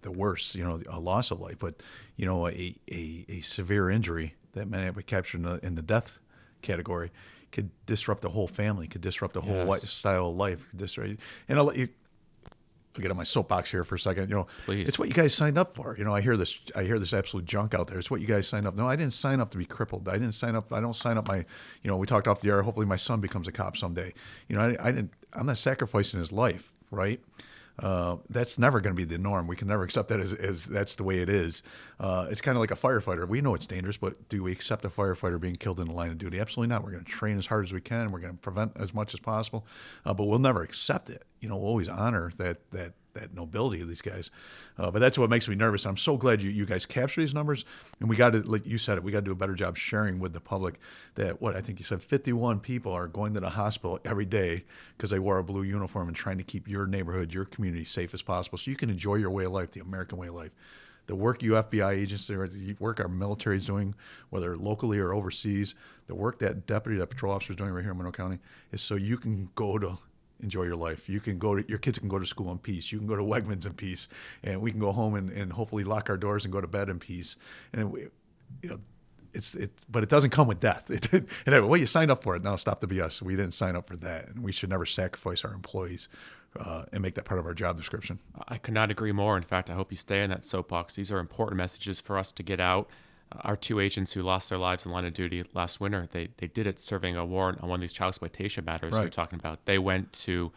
the 0.00 0.10
worst, 0.10 0.54
you 0.54 0.64
know, 0.64 0.80
a 0.88 0.98
loss 0.98 1.30
of 1.30 1.38
life, 1.38 1.58
but 1.58 1.82
you 2.16 2.24
know, 2.24 2.48
a 2.48 2.74
a, 2.90 3.26
a 3.28 3.40
severe 3.42 3.90
injury 3.90 4.36
that 4.54 4.70
may 4.70 4.88
be 4.88 5.02
captured 5.02 5.36
in 5.36 5.42
the, 5.42 5.66
in 5.66 5.74
the 5.74 5.82
death 5.82 6.18
category 6.62 7.10
could 7.52 7.68
disrupt 7.84 8.22
the 8.22 8.30
whole 8.30 8.48
family, 8.48 8.86
could 8.88 9.02
disrupt 9.02 9.34
the 9.34 9.40
whole 9.42 9.54
Yes. 9.54 9.68
lifestyle 9.68 10.30
of 10.30 10.36
life. 10.36 10.66
could 10.70 10.78
Disrupt, 10.78 11.20
and 11.46 11.58
I'll 11.58 11.66
let 11.66 11.76
you. 11.76 11.88
I'll 12.96 13.02
get 13.02 13.10
on 13.10 13.16
my 13.16 13.24
soapbox 13.24 13.70
here 13.70 13.84
for 13.84 13.94
a 13.94 13.98
second. 13.98 14.28
You 14.28 14.36
know, 14.36 14.46
Please. 14.64 14.88
it's 14.88 14.98
what 14.98 15.08
you 15.08 15.14
guys 15.14 15.34
signed 15.34 15.58
up 15.58 15.76
for. 15.76 15.94
You 15.98 16.04
know, 16.04 16.14
I 16.14 16.20
hear 16.20 16.36
this. 16.36 16.58
I 16.74 16.82
hear 16.82 16.98
this 16.98 17.12
absolute 17.12 17.44
junk 17.44 17.74
out 17.74 17.88
there. 17.88 17.98
It's 17.98 18.10
what 18.10 18.20
you 18.20 18.26
guys 18.26 18.48
signed 18.48 18.66
up. 18.66 18.74
No, 18.74 18.88
I 18.88 18.96
didn't 18.96 19.14
sign 19.14 19.40
up 19.40 19.50
to 19.50 19.58
be 19.58 19.66
crippled. 19.66 20.08
I 20.08 20.12
didn't 20.12 20.32
sign 20.32 20.56
up. 20.56 20.72
I 20.72 20.80
don't 20.80 20.96
sign 20.96 21.18
up 21.18 21.28
my. 21.28 21.38
You 21.38 21.90
know, 21.90 21.96
we 21.96 22.06
talked 22.06 22.28
off 22.28 22.40
the 22.40 22.48
air. 22.48 22.62
Hopefully, 22.62 22.86
my 22.86 22.96
son 22.96 23.20
becomes 23.20 23.48
a 23.48 23.52
cop 23.52 23.76
someday. 23.76 24.12
You 24.48 24.56
know, 24.56 24.62
I, 24.62 24.88
I 24.88 24.92
didn't. 24.92 25.12
I'm 25.32 25.46
not 25.46 25.58
sacrificing 25.58 26.18
his 26.18 26.32
life, 26.32 26.72
right? 26.90 27.20
Uh, 27.78 28.16
that's 28.30 28.58
never 28.58 28.80
going 28.80 28.94
to 28.94 28.96
be 28.96 29.04
the 29.04 29.18
norm. 29.18 29.46
We 29.46 29.56
can 29.56 29.68
never 29.68 29.82
accept 29.82 30.08
that 30.08 30.20
as, 30.20 30.32
as 30.34 30.64
that's 30.64 30.94
the 30.94 31.04
way 31.04 31.18
it 31.18 31.28
is. 31.28 31.62
Uh, 32.00 32.26
it's 32.30 32.40
kind 32.40 32.56
of 32.56 32.60
like 32.60 32.70
a 32.70 32.76
firefighter. 32.76 33.28
We 33.28 33.40
know 33.40 33.54
it's 33.54 33.66
dangerous, 33.66 33.96
but 33.96 34.28
do 34.28 34.42
we 34.42 34.52
accept 34.52 34.84
a 34.84 34.88
firefighter 34.88 35.38
being 35.38 35.56
killed 35.56 35.80
in 35.80 35.88
the 35.88 35.94
line 35.94 36.10
of 36.10 36.18
duty? 36.18 36.40
Absolutely 36.40 36.74
not. 36.74 36.84
We're 36.84 36.92
going 36.92 37.04
to 37.04 37.10
train 37.10 37.38
as 37.38 37.46
hard 37.46 37.64
as 37.64 37.72
we 37.72 37.80
can. 37.80 38.12
We're 38.12 38.20
going 38.20 38.34
to 38.34 38.38
prevent 38.38 38.72
as 38.76 38.94
much 38.94 39.12
as 39.14 39.20
possible, 39.20 39.66
uh, 40.04 40.14
but 40.14 40.26
we'll 40.26 40.38
never 40.38 40.62
accept 40.62 41.10
it. 41.10 41.24
You 41.40 41.48
know, 41.48 41.56
we'll 41.56 41.68
always 41.68 41.88
honor 41.88 42.32
that 42.38 42.58
that 42.70 42.94
that 43.16 43.34
nobility 43.34 43.80
of 43.82 43.88
these 43.88 44.00
guys. 44.00 44.30
Uh, 44.78 44.90
but 44.90 45.00
that's 45.00 45.18
what 45.18 45.30
makes 45.30 45.48
me 45.48 45.54
nervous. 45.54 45.84
I'm 45.86 45.96
so 45.96 46.16
glad 46.16 46.42
you, 46.42 46.50
you 46.50 46.66
guys 46.66 46.86
capture 46.86 47.20
these 47.20 47.34
numbers, 47.34 47.64
and 48.00 48.08
we 48.08 48.16
got 48.16 48.30
to, 48.30 48.42
like 48.42 48.66
you 48.66 48.78
said 48.78 48.98
it, 48.98 49.04
we 49.04 49.12
got 49.12 49.20
to 49.20 49.24
do 49.24 49.32
a 49.32 49.36
better 49.36 49.54
job 49.54 49.76
sharing 49.76 50.18
with 50.18 50.32
the 50.32 50.40
public 50.40 50.78
that 51.14 51.40
what 51.40 51.56
I 51.56 51.60
think 51.60 51.78
you 51.78 51.84
said, 51.84 52.02
51 52.02 52.60
people 52.60 52.92
are 52.92 53.08
going 53.08 53.34
to 53.34 53.40
the 53.40 53.50
hospital 53.50 53.98
every 54.04 54.26
day 54.26 54.64
because 54.96 55.10
they 55.10 55.18
wore 55.18 55.38
a 55.38 55.44
blue 55.44 55.62
uniform 55.62 56.08
and 56.08 56.16
trying 56.16 56.38
to 56.38 56.44
keep 56.44 56.68
your 56.68 56.86
neighborhood, 56.86 57.32
your 57.32 57.44
community 57.44 57.84
safe 57.84 58.14
as 58.14 58.22
possible, 58.22 58.58
so 58.58 58.70
you 58.70 58.76
can 58.76 58.90
enjoy 58.90 59.16
your 59.16 59.30
way 59.30 59.44
of 59.44 59.52
life, 59.52 59.70
the 59.72 59.80
American 59.80 60.18
way 60.18 60.28
of 60.28 60.34
life. 60.34 60.52
The 61.06 61.14
work 61.14 61.42
you 61.42 61.52
FBI 61.52 61.92
agents, 61.92 62.26
there, 62.26 62.48
the 62.48 62.74
work 62.80 62.98
our 62.98 63.08
military 63.08 63.58
is 63.58 63.64
doing, 63.64 63.94
whether 64.30 64.56
locally 64.56 64.98
or 64.98 65.14
overseas, 65.14 65.74
the 66.08 66.14
work 66.14 66.40
that 66.40 66.66
deputy, 66.66 66.98
that 66.98 67.06
patrol 67.06 67.32
officer 67.32 67.52
is 67.52 67.56
doing 67.56 67.70
right 67.70 67.82
here 67.82 67.92
in 67.92 67.96
Monroe 67.96 68.12
County, 68.12 68.40
is 68.72 68.82
so 68.82 68.96
you 68.96 69.16
can 69.16 69.48
go 69.54 69.78
to 69.78 69.98
enjoy 70.42 70.64
your 70.64 70.76
life. 70.76 71.08
You 71.08 71.20
can 71.20 71.38
go 71.38 71.54
to 71.54 71.68
your 71.68 71.78
kids 71.78 71.98
can 71.98 72.08
go 72.08 72.18
to 72.18 72.26
school 72.26 72.52
in 72.52 72.58
peace. 72.58 72.92
You 72.92 72.98
can 72.98 73.06
go 73.06 73.16
to 73.16 73.22
Wegmans 73.22 73.66
in 73.66 73.74
peace, 73.74 74.08
and 74.42 74.60
we 74.60 74.70
can 74.70 74.80
go 74.80 74.92
home 74.92 75.14
and, 75.14 75.30
and 75.30 75.52
hopefully 75.52 75.84
lock 75.84 76.10
our 76.10 76.16
doors 76.16 76.44
and 76.44 76.52
go 76.52 76.60
to 76.60 76.66
bed 76.66 76.88
in 76.88 76.98
peace. 76.98 77.36
And 77.72 77.92
we, 77.92 78.08
you 78.62 78.70
know, 78.70 78.80
it's 79.32 79.54
it, 79.54 79.72
but 79.88 80.02
it 80.02 80.08
doesn't 80.08 80.30
come 80.30 80.48
with 80.48 80.60
death. 80.60 80.90
It, 80.90 81.12
and 81.12 81.28
anyway, 81.46 81.68
well, 81.68 81.80
you 81.80 81.86
signed 81.86 82.10
up 82.10 82.22
for 82.22 82.36
it. 82.36 82.42
Now 82.42 82.56
stop 82.56 82.80
the 82.80 82.86
BS. 82.86 83.22
We 83.22 83.36
didn't 83.36 83.54
sign 83.54 83.76
up 83.76 83.88
for 83.88 83.96
that, 83.96 84.28
and 84.28 84.42
we 84.42 84.52
should 84.52 84.70
never 84.70 84.86
sacrifice 84.86 85.44
our 85.44 85.52
employees 85.52 86.08
uh, 86.58 86.84
and 86.92 87.02
make 87.02 87.14
that 87.14 87.24
part 87.24 87.38
of 87.38 87.46
our 87.46 87.54
job 87.54 87.76
description. 87.76 88.18
I 88.48 88.58
could 88.58 88.74
not 88.74 88.90
agree 88.90 89.12
more. 89.12 89.36
In 89.36 89.42
fact, 89.42 89.70
I 89.70 89.74
hope 89.74 89.90
you 89.90 89.96
stay 89.96 90.22
in 90.22 90.30
that 90.30 90.44
soapbox. 90.44 90.96
These 90.96 91.12
are 91.12 91.18
important 91.18 91.58
messages 91.58 92.00
for 92.00 92.18
us 92.18 92.32
to 92.32 92.42
get 92.42 92.60
out. 92.60 92.88
Our 93.42 93.56
two 93.56 93.80
agents 93.80 94.12
who 94.12 94.22
lost 94.22 94.48
their 94.50 94.58
lives 94.58 94.86
in 94.86 94.92
line 94.92 95.04
of 95.04 95.12
duty 95.14 95.44
last 95.52 95.80
winter, 95.80 96.08
they, 96.12 96.28
they 96.36 96.46
did 96.46 96.66
it 96.66 96.78
serving 96.78 97.16
a 97.16 97.24
warrant 97.26 97.60
on 97.62 97.68
one 97.68 97.78
of 97.78 97.80
these 97.80 97.92
child 97.92 98.10
exploitation 98.10 98.64
matters 98.64 98.92
we 98.94 99.00
we're 99.00 99.08
talking 99.08 99.38
about. 99.38 99.64
They 99.64 99.78
went 99.78 100.12
to 100.24 100.52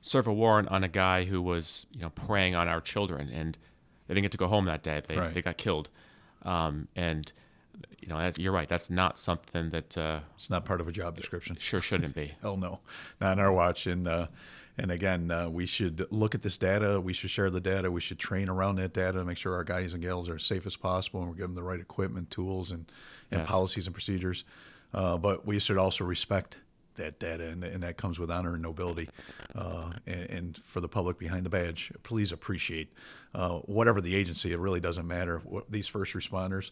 serve 0.00 0.26
a 0.26 0.32
warrant 0.32 0.68
on 0.68 0.82
a 0.84 0.88
guy 0.88 1.24
who 1.24 1.42
was, 1.42 1.86
you 1.92 2.00
know, 2.00 2.10
preying 2.10 2.54
on 2.54 2.66
our 2.66 2.80
children, 2.80 3.28
and 3.30 3.58
they 4.06 4.14
didn't 4.14 4.22
get 4.24 4.32
to 4.32 4.38
go 4.38 4.48
home 4.48 4.64
that 4.66 4.82
day. 4.82 5.02
They, 5.06 5.16
Right. 5.16 5.34
they 5.34 5.42
got 5.42 5.58
killed. 5.58 5.90
Um, 6.42 6.88
and, 6.96 7.30
you 8.00 8.08
know, 8.08 8.18
that's, 8.18 8.38
you're 8.38 8.52
right. 8.52 8.68
That's 8.68 8.88
not 8.90 9.18
something 9.18 9.70
that 9.70 9.96
uh, 9.96 10.20
It's 10.36 10.48
not 10.50 10.64
part 10.64 10.80
of 10.80 10.88
a 10.88 10.92
job 10.92 11.16
description. 11.16 11.56
sure 11.58 11.80
shouldn't 11.80 12.14
be. 12.14 12.32
Hell 12.42 12.56
no, 12.56 12.80
not 13.20 13.32
on 13.32 13.38
our 13.38 13.52
watch. 13.52 13.86
And 13.86 14.08
uh, 14.08 14.26
and 14.78 14.90
again, 14.90 15.30
uh, 15.30 15.48
we 15.48 15.66
should 15.66 16.06
look 16.10 16.34
at 16.34 16.42
this 16.42 16.58
data. 16.58 17.00
We 17.00 17.12
should 17.12 17.30
share 17.30 17.50
the 17.50 17.60
data. 17.60 17.90
We 17.90 18.00
should 18.00 18.18
train 18.18 18.48
around 18.48 18.76
that 18.76 18.92
data 18.92 19.18
to 19.18 19.24
make 19.24 19.38
sure 19.38 19.54
our 19.54 19.64
guys 19.64 19.92
and 19.94 20.02
gals 20.02 20.28
are 20.28 20.34
as 20.36 20.42
safe 20.44 20.66
as 20.66 20.76
possible, 20.76 21.20
and 21.20 21.28
we're 21.28 21.36
giving 21.36 21.54
them 21.54 21.64
the 21.64 21.68
right 21.68 21.80
equipment, 21.80 22.30
tools, 22.30 22.70
and, 22.70 22.86
and 23.30 23.40
Yes. 23.42 23.48
policies 23.50 23.86
and 23.86 23.94
procedures. 23.94 24.44
Uh, 24.92 25.16
but 25.16 25.46
we 25.46 25.58
should 25.58 25.78
also 25.78 26.04
respect 26.04 26.58
that 26.96 27.18
data, 27.18 27.48
and, 27.48 27.64
and 27.64 27.82
that 27.82 27.96
comes 27.96 28.18
with 28.20 28.30
honor 28.30 28.54
and 28.54 28.62
nobility. 28.62 29.08
Uh, 29.54 29.90
and, 30.06 30.30
and 30.30 30.56
for 30.64 30.80
the 30.80 30.88
public 30.88 31.18
behind 31.18 31.44
the 31.44 31.50
badge, 31.50 31.92
please 32.04 32.30
appreciate 32.32 32.92
uh, 33.34 33.58
whatever 33.60 34.00
the 34.00 34.14
agency. 34.14 34.52
It 34.52 34.58
really 34.58 34.78
doesn't 34.80 35.06
matter. 35.06 35.40
What, 35.44 35.70
these 35.70 35.88
first 35.88 36.12
responders, 36.14 36.70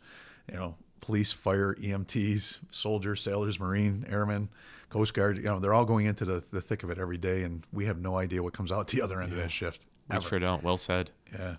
you 0.48 0.56
know, 0.56 0.76
police, 1.00 1.32
fire, 1.32 1.74
EMTs, 1.74 2.58
soldiers, 2.70 3.20
sailors, 3.20 3.58
marine, 3.58 4.06
airmen, 4.08 4.48
coast 4.92 5.14
guard. 5.14 5.38
You 5.38 5.44
know, 5.44 5.58
they're 5.58 5.74
all 5.74 5.86
going 5.86 6.06
into 6.06 6.24
the, 6.24 6.44
the 6.52 6.60
thick 6.60 6.82
of 6.82 6.90
it 6.90 6.98
every 6.98 7.16
day, 7.16 7.42
and 7.44 7.64
we 7.72 7.86
have 7.86 7.98
no 7.98 8.18
idea 8.18 8.42
what 8.42 8.52
comes 8.52 8.70
out 8.70 8.88
the 8.88 9.00
other 9.00 9.20
end 9.22 9.32
of 9.32 9.38
that 9.38 9.50
shift. 9.50 9.86
We 10.08 10.16
ever. 10.16 10.28
sure 10.28 10.38
don't. 10.38 10.62
Well 10.62 10.76
said. 10.76 11.10
Yeah. 11.32 11.56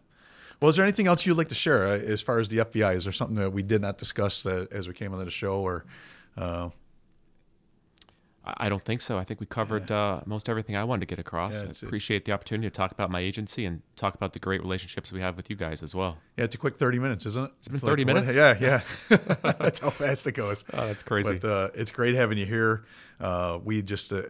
Well, 0.59 0.69
is 0.69 0.75
there 0.75 0.85
anything 0.85 1.07
else 1.07 1.25
you'd 1.25 1.37
like 1.37 1.49
to 1.49 1.55
share 1.55 1.85
uh, 1.87 1.97
as 1.97 2.21
far 2.21 2.39
as 2.39 2.47
the 2.47 2.59
FBI? 2.59 2.95
Is 2.95 3.03
there 3.03 3.11
something 3.11 3.35
that 3.37 3.51
we 3.51 3.63
did 3.63 3.81
not 3.81 3.97
discuss 3.97 4.45
uh, 4.45 4.67
as 4.71 4.87
we 4.87 4.93
came 4.93 5.11
onto 5.11 5.25
the 5.25 5.31
show, 5.31 5.57
or 5.57 5.83
uh, 6.37 6.69
I 8.45 8.67
don't 8.67 8.83
think 8.83 8.99
so. 8.99 9.17
I 9.17 9.23
think 9.23 9.39
we 9.39 9.45
covered 9.45 9.89
uh, 9.89 10.19
most 10.25 10.49
everything 10.49 10.75
I 10.75 10.83
wanted 10.83 10.99
to 11.01 11.05
get 11.05 11.17
across. 11.19 11.53
Yeah, 11.53 11.59
I 11.59 11.61
it's- 11.63 11.77
it's- 11.77 11.83
appreciate 11.83 12.25
the 12.25 12.33
opportunity 12.33 12.69
to 12.69 12.75
talk 12.75 12.91
about 12.91 13.09
my 13.09 13.21
agency 13.21 13.63
and 13.65 13.81
talk 13.95 14.15
about 14.15 14.33
the 14.33 14.39
great 14.39 14.61
relationships 14.61 15.11
we 15.13 15.21
have 15.21 15.37
with 15.37 15.49
you 15.49 15.55
guys 15.55 15.81
as 15.81 15.95
well. 15.95 16.17
Yeah, 16.37 16.43
it's 16.45 16.55
a 16.55 16.57
quick 16.57 16.77
30 16.77 16.99
minutes, 16.99 17.25
isn't 17.25 17.45
it? 17.45 17.51
It's 17.59 17.67
been 17.69 17.79
30 17.79 18.03
minutes? 18.05 18.35
Yeah, 18.35 18.57
yeah. 18.59 18.81
that's 19.59 19.79
how 19.79 19.91
fast 19.91 20.27
it 20.27 20.33
goes. 20.33 20.65
Oh, 20.73 20.87
that's 20.87 21.03
crazy. 21.03 21.37
But 21.39 21.47
uh, 21.49 21.69
it's 21.73 21.91
great 21.91 22.15
having 22.15 22.37
you 22.37 22.45
here. 22.45 22.83
Uh, 23.19 23.59
we 23.63 23.81
just 23.81 24.11
uh, 24.11 24.23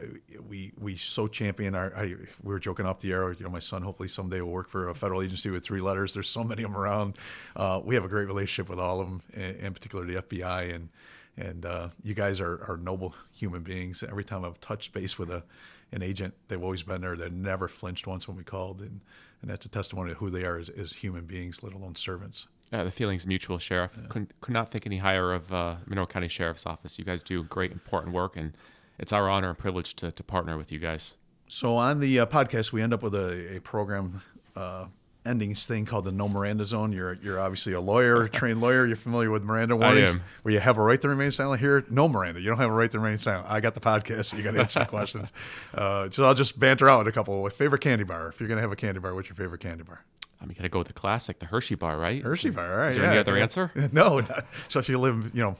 we 0.47 0.73
we 0.77 0.95
so 0.95 1.25
champion 1.27 1.73
our. 1.73 1.95
I, 1.95 2.03
we 2.43 2.53
were 2.53 2.59
joking 2.59 2.85
off 2.85 2.99
the 2.99 3.11
air. 3.13 3.31
You 3.31 3.43
know, 3.43 3.49
my 3.49 3.59
son 3.59 3.81
hopefully 3.81 4.09
someday 4.09 4.41
will 4.41 4.51
work 4.51 4.69
for 4.69 4.89
a 4.89 4.93
federal 4.93 5.23
agency 5.23 5.49
with 5.49 5.63
three 5.63 5.81
letters. 5.81 6.13
There's 6.13 6.29
so 6.29 6.43
many 6.43 6.61
of 6.63 6.69
them 6.71 6.79
around. 6.79 7.15
Uh, 7.55 7.81
we 7.83 7.95
have 7.95 8.03
a 8.03 8.09
great 8.09 8.27
relationship 8.27 8.69
with 8.69 8.79
all 8.79 8.99
of 8.99 9.07
them, 9.07 9.21
in, 9.33 9.65
in 9.67 9.73
particular 9.73 10.05
the 10.05 10.21
FBI 10.21 10.75
and 10.75 10.89
and 11.37 11.65
uh, 11.65 11.89
you 12.03 12.13
guys 12.13 12.39
are, 12.39 12.63
are 12.67 12.77
noble 12.77 13.15
human 13.31 13.63
beings. 13.63 14.03
Every 14.03 14.23
time 14.23 14.45
I've 14.45 14.59
touched 14.59 14.93
base 14.93 15.17
with 15.17 15.31
a 15.31 15.43
an 15.91 16.01
agent, 16.01 16.33
they've 16.47 16.63
always 16.63 16.81
been 16.81 17.01
there. 17.01 17.15
They 17.15 17.29
never 17.29 17.67
flinched 17.67 18.07
once 18.07 18.27
when 18.27 18.35
we 18.35 18.43
called, 18.43 18.81
and 18.81 18.99
and 19.41 19.51
that's 19.51 19.65
a 19.65 19.69
testimony 19.69 20.11
of 20.11 20.17
who 20.17 20.29
they 20.29 20.45
are 20.45 20.57
as, 20.57 20.69
as 20.69 20.93
human 20.93 21.25
beings, 21.25 21.61
let 21.61 21.73
alone 21.73 21.95
servants. 21.95 22.47
Uh, 22.71 22.85
the 22.85 22.91
feeling's 22.91 23.27
mutual, 23.27 23.59
Sheriff. 23.59 23.99
Could, 24.07 24.33
could 24.39 24.53
not 24.53 24.69
think 24.69 24.85
any 24.85 24.97
higher 24.97 25.33
of 25.33 25.53
uh, 25.53 25.75
Monroe 25.85 26.07
County 26.07 26.29
Sheriff's 26.29 26.65
Office. 26.65 26.97
You 26.97 27.03
guys 27.03 27.23
do 27.23 27.43
great, 27.43 27.71
important 27.71 28.13
work, 28.13 28.37
and 28.37 28.57
it's 28.97 29.11
our 29.11 29.29
honor 29.29 29.49
and 29.49 29.57
privilege 29.57 29.95
to, 29.97 30.11
to 30.11 30.23
partner 30.23 30.57
with 30.57 30.71
you 30.71 30.79
guys. 30.79 31.15
So 31.49 31.75
on 31.75 31.99
the 31.99 32.21
uh, 32.21 32.25
podcast, 32.25 32.71
we 32.71 32.81
end 32.81 32.93
up 32.93 33.03
with 33.03 33.13
a, 33.13 33.57
a 33.57 33.59
program 33.59 34.21
uh, 34.55 34.85
endings 35.25 35.65
thing 35.65 35.85
called 35.85 36.05
the 36.05 36.11
No 36.11 36.27
Miranda 36.27 36.65
Zone. 36.65 36.91
You're 36.91 37.13
you're 37.21 37.39
obviously 37.39 37.73
a 37.73 37.81
lawyer, 37.81 38.27
trained 38.33 38.61
lawyer. 38.61 38.85
You're 38.85 38.95
familiar 38.95 39.31
with 39.31 39.43
Miranda 39.43 39.75
warnings, 39.75 40.11
am. 40.11 40.21
where 40.41 40.53
you 40.53 40.59
have 40.59 40.77
a 40.77 40.81
right 40.81 41.01
to 41.01 41.09
remain 41.09 41.31
silent. 41.31 41.61
Here, 41.61 41.83
no 41.89 42.07
Miranda. 42.07 42.41
You 42.41 42.49
don't 42.49 42.59
have 42.59 42.69
a 42.69 42.73
right 42.73 42.91
to 42.91 42.99
remain 42.99 43.17
silent. 43.17 43.47
I 43.49 43.59
got 43.59 43.73
the 43.73 43.81
podcast, 43.81 44.25
so 44.25 44.37
you 44.37 44.43
got 44.43 44.51
to 44.51 44.59
answer 44.59 44.85
questions. 44.89 45.31
Uh, 45.73 46.09
so 46.09 46.23
I'll 46.25 46.33
just 46.33 46.59
banter 46.59 46.89
out 46.89 46.99
with 46.99 47.07
a 47.07 47.11
couple. 47.11 47.49
Favorite 47.49 47.81
candy 47.81 48.03
bar? 48.03 48.29
If 48.29 48.39
you're 48.39 48.49
gonna 48.49 48.61
have 48.61 48.71
a 48.71 48.75
candy 48.75 48.99
bar, 48.99 49.13
what's 49.15 49.29
your 49.29 49.35
favorite 49.35 49.61
candy 49.61 49.83
bar? 49.83 50.03
You 50.49 50.55
gonna 50.55 50.69
go 50.69 50.79
with 50.79 50.87
the 50.87 50.93
classic, 50.93 51.39
the 51.39 51.45
Hershey 51.45 51.75
bar, 51.75 51.97
right? 51.97 52.21
Hershey 52.21 52.49
bar. 52.49 52.69
All 52.69 52.77
right. 52.77 52.89
Is 52.89 52.95
there 52.95 53.05
yeah, 53.05 53.11
any 53.11 53.19
other 53.19 53.35
yeah. 53.37 53.43
answer? 53.43 53.71
No. 53.91 54.19
Not, 54.19 54.45
so 54.67 54.79
if 54.79 54.89
you 54.89 54.97
live, 54.97 55.31
you 55.33 55.41
know, 55.41 55.55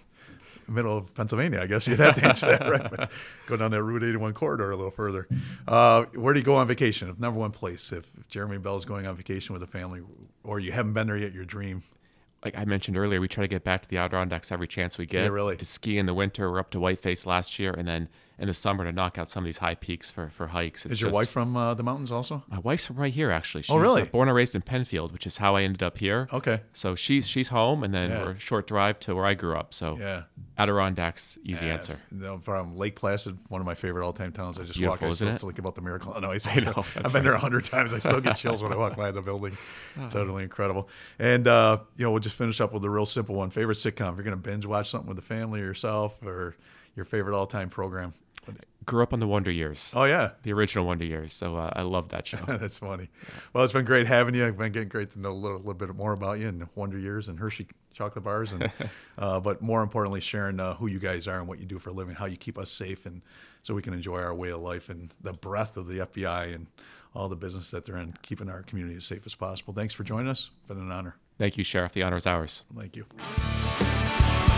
middle 0.68 0.98
of 0.98 1.14
Pennsylvania, 1.14 1.62
I 1.62 1.68
guess 1.68 1.88
you'd 1.88 2.00
have 2.00 2.16
to 2.16 2.26
answer 2.26 2.48
that, 2.48 2.70
right? 2.70 2.90
But 2.90 3.12
go 3.48 3.58
down 3.58 3.72
that 3.72 3.84
Route 3.84 4.04
81 4.04 4.34
corridor 4.34 4.72
a 4.72 4.76
little 4.76 4.92
further. 4.92 5.28
Uh, 5.68 6.06
where 6.14 6.34
do 6.34 6.40
you 6.40 6.46
go 6.46 6.56
on 6.56 6.68
vacation? 6.68 7.10
If 7.10 7.20
number 7.20 7.40
one 7.40 7.52
place, 7.52 7.92
if 7.92 8.06
Jeremy 8.30 8.58
Bell 8.58 8.78
is 8.78 8.86
going 8.86 9.08
on 9.08 9.16
vacation 9.16 9.54
with 9.54 9.64
a 9.64 9.68
family, 9.68 10.02
or 10.44 10.60
you 10.60 10.72
haven't 10.72 10.94
been 10.94 11.08
there 11.08 11.18
yet, 11.18 11.34
your 11.34 11.46
dream. 11.46 11.84
Like 12.44 12.58
I 12.58 12.66
mentioned 12.66 12.98
earlier, 12.98 13.22
we 13.22 13.30
try 13.30 13.44
to 13.44 13.48
get 13.48 13.64
back 13.64 13.84
to 13.84 13.90
the 13.90 13.98
Adirondacks 13.98 14.52
every 14.52 14.68
chance 14.68 14.98
we 14.98 15.06
get. 15.06 15.32
really? 15.32 15.56
To 15.56 15.66
ski 15.66 15.98
in 15.98 16.06
the 16.06 16.14
winter. 16.14 16.52
We're 16.52 16.60
up 16.60 16.72
to 16.72 16.78
Whiteface 16.78 17.26
last 17.26 17.58
year, 17.58 17.72
and 17.72 17.88
then 17.88 18.10
in 18.40 18.48
the 18.48 18.54
summer 18.54 18.84
to 18.84 18.92
knock 18.92 19.18
out 19.18 19.30
some 19.30 19.44
of 19.44 19.46
these 19.46 19.60
high 19.60 19.76
peaks 19.76 20.10
for, 20.10 20.30
for 20.30 20.48
hikes. 20.48 20.86
It's 20.86 20.94
Is 20.96 21.02
your 21.02 21.10
just- 21.10 21.16
wife 21.16 21.30
from 21.30 21.56
uh, 21.56 21.74
the 21.76 21.84
mountains 21.84 22.12
also? 22.12 22.44
My 22.50 22.60
wife's 22.60 22.88
from 22.88 22.96
right 22.98 23.14
here, 23.14 23.30
actually. 23.32 23.64
She's 23.64 23.74
Oh, 23.76 23.78
really? 23.78 24.02
uh, 24.02 24.06
born 24.06 24.28
and 24.28 24.36
raised 24.36 24.56
in 24.56 24.62
Penfield, 24.64 25.12
which 25.14 25.28
is 25.28 25.38
how 25.38 25.56
I 25.56 25.62
ended 25.64 25.84
up 25.84 25.98
here. 26.00 26.28
Okay. 26.34 26.62
So 26.74 26.96
she's 26.96 27.28
she's 27.28 27.50
home, 27.50 27.84
and 27.84 27.94
then 27.94 28.10
Yeah. 28.10 28.24
we're 28.24 28.32
a 28.32 28.40
short 28.40 28.68
drive 28.68 29.00
to 29.02 29.16
where 29.16 29.26
I 29.26 29.34
grew 29.36 29.56
up. 29.56 29.74
So 29.74 29.98
Yeah. 30.00 30.24
Adirondacks, 30.58 31.38
easy 31.44 31.66
Yeah, 31.66 31.74
answer. 31.74 31.96
No, 32.12 32.38
from 32.40 32.76
Lake 32.78 32.96
Placid, 32.96 33.38
one 33.50 33.60
of 33.62 33.66
my 33.66 33.76
favorite 33.76 34.06
all-time 34.06 34.32
towns. 34.32 34.58
I 34.60 34.64
just 34.64 34.80
walk. 34.80 35.00
Beautiful, 35.00 35.08
I 35.10 35.12
still 35.12 35.28
it? 35.30 35.40
think 35.54 35.60
about 35.60 35.76
the 35.76 35.82
Miracle 35.82 36.14
on 36.16 36.24
Ice. 36.26 36.46
I 36.48 36.56
know, 36.58 36.74
I've 36.78 36.94
that's 36.94 37.12
been 37.12 37.24
there 37.24 37.34
a 37.34 37.40
hundred 37.40 37.66
times. 37.66 37.94
I 37.94 38.00
still 38.00 38.22
get 38.22 38.38
chills 38.38 38.62
when 38.64 38.72
I 38.74 38.76
walk 38.76 38.96
by 38.96 39.12
the 39.12 39.22
building. 39.22 39.58
Totally 40.10 40.44
incredible. 40.44 40.90
And 41.20 41.48
uh, 41.48 41.80
you 41.98 42.04
know, 42.06 42.12
we'll 42.12 42.20
just 42.20 42.36
finish 42.36 42.62
up 42.62 42.74
with 42.74 42.84
a 42.84 42.90
real 42.90 43.06
simple 43.06 43.36
one. 43.36 43.50
Favorite 43.50 43.76
sitcom? 43.78 44.10
If 44.12 44.16
you're 44.16 44.24
gonna 44.24 44.38
binge 44.38 44.66
watch 44.66 44.90
something 44.90 45.08
with 45.08 45.18
the 45.18 45.24
family 45.24 45.60
or 45.62 45.66
yourself, 45.66 46.16
or 46.24 46.56
your 46.96 47.06
favorite 47.06 47.36
all-time 47.36 47.70
program. 47.70 48.14
Grew 48.86 49.02
up 49.02 49.14
on 49.14 49.20
the 49.22 49.28
Wonder 49.28 49.52
Years, 49.52 49.94
Oh 49.96 50.04
yeah, 50.04 50.32
the 50.44 50.52
original 50.52 50.86
Wonder 50.86 51.06
Years. 51.06 51.32
So 51.32 51.56
uh, 51.56 51.72
I 51.74 51.84
love 51.84 52.10
that 52.10 52.28
show. 52.28 52.40
that's 52.48 52.78
funny. 52.78 53.10
Well, 53.54 53.64
it's 53.64 53.72
been 53.72 53.86
great 53.86 54.08
having 54.08 54.36
you. 54.36 54.46
I've 54.46 54.58
been 54.58 54.74
getting 54.74 54.90
great 54.90 55.12
to 55.12 55.20
know 55.20 55.32
a 55.32 55.34
little, 55.34 55.58
little 55.58 55.74
bit 55.74 55.96
more 55.96 56.12
about 56.12 56.40
you 56.40 56.50
and 56.50 56.68
Wonder 56.76 57.00
Years 57.00 57.30
and 57.30 57.40
Hershey 57.40 57.68
chocolate 57.94 58.26
bars, 58.26 58.52
and 58.52 58.70
uh, 59.18 59.40
but 59.40 59.62
more 59.62 59.82
importantly, 59.84 60.20
sharing 60.20 60.60
uh, 60.60 60.74
who 60.76 60.88
you 60.88 61.00
guys 61.00 61.28
are 61.28 61.40
and 61.40 61.48
what 61.48 61.60
you 61.60 61.66
do 61.66 61.80
for 61.80 61.92
a 61.92 61.94
living, 61.94 62.16
how 62.16 62.26
you 62.26 62.38
keep 62.38 62.58
us 62.58 62.72
safe, 62.72 63.06
and 63.06 63.22
so 63.62 63.74
we 63.74 63.82
can 63.82 63.94
enjoy 63.94 64.20
our 64.20 64.34
way 64.34 64.50
of 64.50 64.62
life 64.62 64.90
and 64.90 65.14
the 65.22 65.34
breadth 65.34 65.78
of 65.78 65.88
the 65.88 66.00
FBI 66.00 66.54
and 66.54 66.68
all 67.16 67.30
the 67.30 67.36
business 67.36 67.72
that 67.72 67.86
they're 67.86 67.98
in, 67.98 68.14
keeping 68.22 68.50
our 68.50 68.64
community 68.64 68.98
as 68.98 69.06
safe 69.06 69.26
as 69.26 69.36
possible. 69.36 69.74
Thanks 69.74 69.94
for 69.94 70.04
joining 70.04 70.30
us. 70.30 70.50
It's 70.60 70.68
Been 70.68 70.80
an 70.80 70.92
honor. 70.92 71.16
Thank 71.38 71.58
you, 71.58 71.64
Sheriff. 71.64 71.94
The 71.94 72.04
honor 72.04 72.18
is 72.18 72.28
ours. 72.28 72.64
Thank 72.76 72.96
you. 72.96 73.06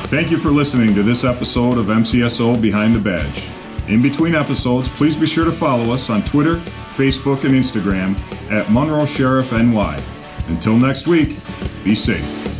Thank 0.07 0.31
you 0.31 0.37
for 0.37 0.49
listening 0.49 0.93
to 0.95 1.03
this 1.03 1.23
episode 1.23 1.77
of 1.77 1.87
MCSO 1.87 2.61
Behind 2.61 2.95
the 2.95 2.99
Badge. 2.99 3.64
In 3.87 4.01
between 4.01 4.33
episodes, 4.33 4.89
please 4.89 5.15
be 5.15 5.27
sure 5.27 5.45
to 5.45 5.51
follow 5.51 5.93
us 5.93 6.09
on 6.09 6.23
Twitter, 6.23 6.55
Facebook, 6.95 7.43
and 7.43 7.53
Instagram 7.53 8.17
at 8.51 8.71
Monroe 8.71 9.05
Sheriff 9.05 9.51
NY. 9.51 10.01
Until 10.47 10.77
next 10.77 11.05
week, 11.05 11.37
be 11.83 11.93
safe. 11.93 12.54